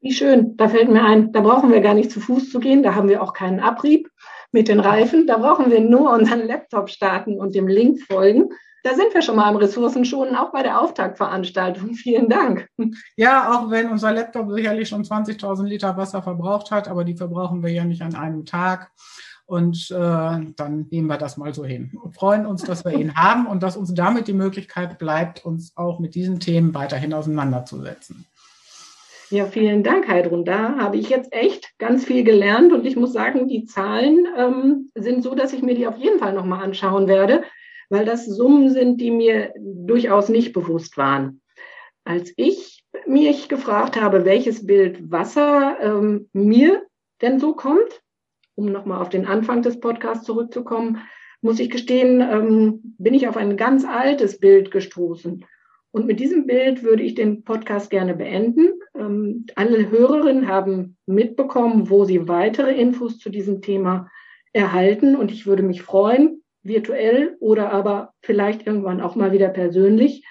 Wie 0.00 0.12
schön, 0.12 0.56
da 0.56 0.68
fällt 0.68 0.90
mir 0.90 1.04
ein, 1.04 1.32
da 1.32 1.40
brauchen 1.40 1.70
wir 1.70 1.80
gar 1.80 1.94
nicht 1.94 2.10
zu 2.10 2.18
Fuß 2.18 2.50
zu 2.50 2.58
gehen, 2.58 2.82
da 2.82 2.96
haben 2.96 3.08
wir 3.08 3.22
auch 3.22 3.34
keinen 3.34 3.60
Abrieb 3.60 4.10
mit 4.50 4.66
den 4.66 4.80
Reifen, 4.80 5.28
da 5.28 5.38
brauchen 5.38 5.70
wir 5.70 5.80
nur 5.80 6.12
unseren 6.12 6.44
Laptop 6.44 6.90
starten 6.90 7.38
und 7.38 7.54
dem 7.54 7.68
Link 7.68 8.02
folgen 8.02 8.50
da 8.82 8.94
sind 8.94 9.14
wir 9.14 9.22
schon 9.22 9.36
mal 9.36 9.48
am 9.48 9.56
Ressourcenschonen, 9.56 10.36
auch 10.36 10.50
bei 10.52 10.62
der 10.62 10.80
Auftaktveranstaltung. 10.80 11.94
Vielen 11.94 12.28
Dank. 12.28 12.68
Ja, 13.16 13.52
auch 13.52 13.70
wenn 13.70 13.90
unser 13.90 14.12
Laptop 14.12 14.50
sicherlich 14.52 14.88
schon 14.88 15.04
20.000 15.04 15.64
Liter 15.64 15.96
Wasser 15.96 16.22
verbraucht 16.22 16.70
hat, 16.70 16.88
aber 16.88 17.04
die 17.04 17.16
verbrauchen 17.16 17.62
wir 17.62 17.70
ja 17.70 17.84
nicht 17.84 18.02
an 18.02 18.14
einem 18.14 18.44
Tag. 18.44 18.90
Und 19.44 19.90
äh, 19.90 19.94
dann 19.94 20.86
nehmen 20.90 21.08
wir 21.08 21.18
das 21.18 21.36
mal 21.36 21.52
so 21.52 21.64
hin 21.64 21.92
und 22.02 22.14
freuen 22.14 22.46
uns, 22.46 22.62
dass 22.62 22.84
wir 22.84 22.92
ihn 22.92 23.14
haben 23.16 23.46
und 23.46 23.62
dass 23.62 23.76
uns 23.76 23.92
damit 23.92 24.28
die 24.28 24.32
Möglichkeit 24.32 24.98
bleibt, 24.98 25.44
uns 25.44 25.76
auch 25.76 25.98
mit 25.98 26.14
diesen 26.14 26.40
Themen 26.40 26.74
weiterhin 26.74 27.12
auseinanderzusetzen. 27.12 28.26
Ja, 29.30 29.46
vielen 29.46 29.82
Dank, 29.82 30.08
Heidrun. 30.08 30.44
Da 30.44 30.76
habe 30.76 30.98
ich 30.98 31.08
jetzt 31.08 31.32
echt 31.32 31.78
ganz 31.78 32.04
viel 32.04 32.22
gelernt 32.22 32.72
und 32.72 32.86
ich 32.86 32.96
muss 32.96 33.12
sagen, 33.12 33.48
die 33.48 33.64
Zahlen 33.64 34.26
ähm, 34.36 34.90
sind 34.94 35.22
so, 35.22 35.34
dass 35.34 35.52
ich 35.54 35.62
mir 35.62 35.74
die 35.74 35.86
auf 35.86 35.96
jeden 35.96 36.18
Fall 36.18 36.34
nochmal 36.34 36.62
anschauen 36.62 37.08
werde, 37.08 37.42
weil 37.92 38.06
das 38.06 38.24
Summen 38.24 38.70
sind, 38.70 39.02
die 39.02 39.10
mir 39.10 39.52
durchaus 39.58 40.30
nicht 40.30 40.54
bewusst 40.54 40.96
waren. 40.96 41.42
Als 42.04 42.32
ich 42.38 42.84
mich 43.06 43.50
gefragt 43.50 44.00
habe, 44.00 44.24
welches 44.24 44.66
Bild 44.66 45.10
Wasser 45.10 45.76
ähm, 45.78 46.30
mir 46.32 46.86
denn 47.20 47.38
so 47.38 47.52
kommt, 47.52 48.02
um 48.54 48.72
nochmal 48.72 49.02
auf 49.02 49.10
den 49.10 49.26
Anfang 49.26 49.60
des 49.60 49.78
Podcasts 49.78 50.24
zurückzukommen, 50.24 51.02
muss 51.42 51.60
ich 51.60 51.68
gestehen, 51.68 52.22
ähm, 52.22 52.80
bin 52.96 53.12
ich 53.12 53.28
auf 53.28 53.36
ein 53.36 53.58
ganz 53.58 53.84
altes 53.84 54.40
Bild 54.40 54.70
gestoßen. 54.70 55.44
Und 55.90 56.06
mit 56.06 56.18
diesem 56.18 56.46
Bild 56.46 56.82
würde 56.82 57.02
ich 57.02 57.14
den 57.14 57.44
Podcast 57.44 57.90
gerne 57.90 58.14
beenden. 58.14 58.70
Ähm, 58.96 59.44
alle 59.54 59.90
Hörerinnen 59.90 60.48
haben 60.48 60.96
mitbekommen, 61.04 61.90
wo 61.90 62.06
sie 62.06 62.26
weitere 62.26 62.74
Infos 62.74 63.18
zu 63.18 63.28
diesem 63.28 63.60
Thema 63.60 64.08
erhalten. 64.54 65.14
Und 65.14 65.30
ich 65.30 65.44
würde 65.44 65.62
mich 65.62 65.82
freuen, 65.82 66.41
virtuell 66.62 67.36
oder 67.40 67.70
aber 67.72 68.14
vielleicht 68.22 68.66
irgendwann 68.66 69.00
auch 69.00 69.16
mal 69.16 69.32
wieder 69.32 69.48
persönlich 69.48 70.24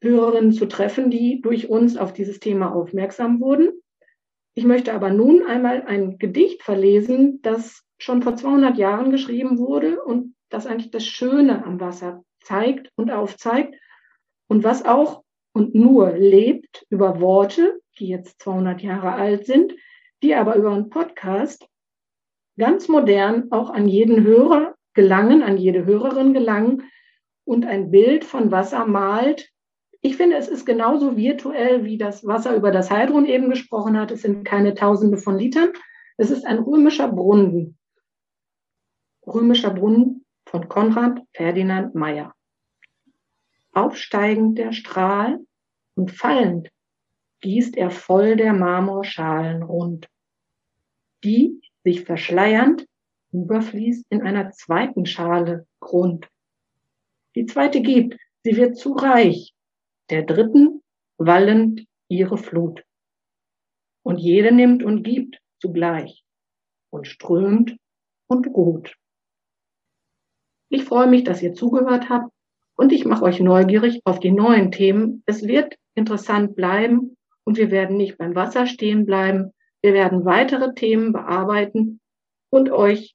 Hörerinnen 0.00 0.52
zu 0.52 0.66
treffen, 0.66 1.10
die 1.10 1.40
durch 1.40 1.68
uns 1.68 1.96
auf 1.96 2.12
dieses 2.12 2.38
Thema 2.40 2.74
aufmerksam 2.74 3.40
wurden. 3.40 3.70
Ich 4.54 4.64
möchte 4.64 4.92
aber 4.92 5.10
nun 5.10 5.44
einmal 5.44 5.82
ein 5.82 6.18
Gedicht 6.18 6.62
verlesen, 6.62 7.40
das 7.42 7.82
schon 7.98 8.22
vor 8.22 8.36
200 8.36 8.76
Jahren 8.76 9.10
geschrieben 9.10 9.58
wurde 9.58 10.02
und 10.02 10.34
das 10.50 10.66
eigentlich 10.66 10.90
das 10.90 11.06
Schöne 11.06 11.64
am 11.64 11.80
Wasser 11.80 12.22
zeigt 12.40 12.90
und 12.96 13.10
aufzeigt 13.10 13.74
und 14.48 14.62
was 14.62 14.84
auch 14.84 15.24
und 15.54 15.74
nur 15.74 16.10
lebt 16.12 16.84
über 16.90 17.20
Worte, 17.20 17.80
die 17.98 18.08
jetzt 18.08 18.42
200 18.42 18.82
Jahre 18.82 19.12
alt 19.12 19.46
sind, 19.46 19.74
die 20.22 20.34
aber 20.34 20.56
über 20.56 20.72
einen 20.72 20.90
Podcast 20.90 21.66
ganz 22.58 22.88
modern 22.88 23.50
auch 23.50 23.70
an 23.70 23.88
jeden 23.88 24.22
Hörer 24.22 24.73
gelangen, 24.94 25.42
an 25.42 25.56
jede 25.56 25.84
Hörerin 25.84 26.32
gelangen 26.32 26.90
und 27.44 27.66
ein 27.66 27.90
Bild 27.90 28.24
von 28.24 28.50
Wasser 28.50 28.86
malt. 28.86 29.50
Ich 30.00 30.16
finde, 30.16 30.36
es 30.36 30.48
ist 30.48 30.64
genauso 30.64 31.16
virtuell, 31.16 31.84
wie 31.84 31.98
das 31.98 32.26
Wasser 32.26 32.54
über 32.56 32.70
das 32.70 32.90
Heidrun 32.90 33.26
eben 33.26 33.50
gesprochen 33.50 33.98
hat. 33.98 34.10
Es 34.10 34.22
sind 34.22 34.44
keine 34.44 34.74
Tausende 34.74 35.18
von 35.18 35.38
Litern. 35.38 35.70
Es 36.16 36.30
ist 36.30 36.46
ein 36.46 36.58
römischer 36.58 37.08
Brunnen. 37.08 37.78
Römischer 39.26 39.70
Brunnen 39.70 40.24
von 40.46 40.68
Konrad 40.68 41.20
Ferdinand 41.32 41.94
Meyer 41.94 42.34
aufsteigend 43.74 44.58
der 44.58 44.72
Strahl 44.72 45.44
und 45.96 46.10
fallend 46.10 46.70
gießt 47.40 47.76
er 47.76 47.90
voll 47.90 48.36
der 48.36 48.52
Marmorschalen 48.52 49.62
rund, 49.62 50.08
die, 51.22 51.60
sich 51.82 52.04
verschleiernd, 52.04 52.86
überfließt 53.42 54.06
in 54.10 54.22
einer 54.22 54.52
zweiten 54.52 55.06
Schale 55.06 55.66
Grund. 55.80 56.28
Die 57.34 57.46
zweite 57.46 57.82
gibt, 57.82 58.16
sie 58.44 58.56
wird 58.56 58.76
zu 58.76 58.92
reich, 58.92 59.52
der 60.10 60.22
dritten 60.22 60.82
wallend 61.18 61.86
ihre 62.08 62.38
Flut. 62.38 62.82
Und 64.02 64.18
jede 64.18 64.52
nimmt 64.52 64.82
und 64.82 65.02
gibt 65.02 65.40
zugleich 65.60 66.24
und 66.90 67.06
strömt 67.06 67.76
und 68.26 68.46
ruht. 68.46 68.96
Ich 70.68 70.84
freue 70.84 71.08
mich, 71.08 71.24
dass 71.24 71.42
ihr 71.42 71.54
zugehört 71.54 72.08
habt 72.08 72.30
und 72.76 72.92
ich 72.92 73.04
mache 73.04 73.24
euch 73.24 73.40
neugierig 73.40 74.00
auf 74.04 74.20
die 74.20 74.32
neuen 74.32 74.70
Themen. 74.72 75.22
Es 75.26 75.46
wird 75.46 75.76
interessant 75.94 76.54
bleiben 76.56 77.16
und 77.44 77.56
wir 77.56 77.70
werden 77.70 77.96
nicht 77.96 78.18
beim 78.18 78.34
Wasser 78.34 78.66
stehen 78.66 79.06
bleiben. 79.06 79.52
Wir 79.82 79.92
werden 79.92 80.24
weitere 80.24 80.74
Themen 80.74 81.12
bearbeiten 81.12 82.00
und 82.50 82.70
euch 82.70 83.14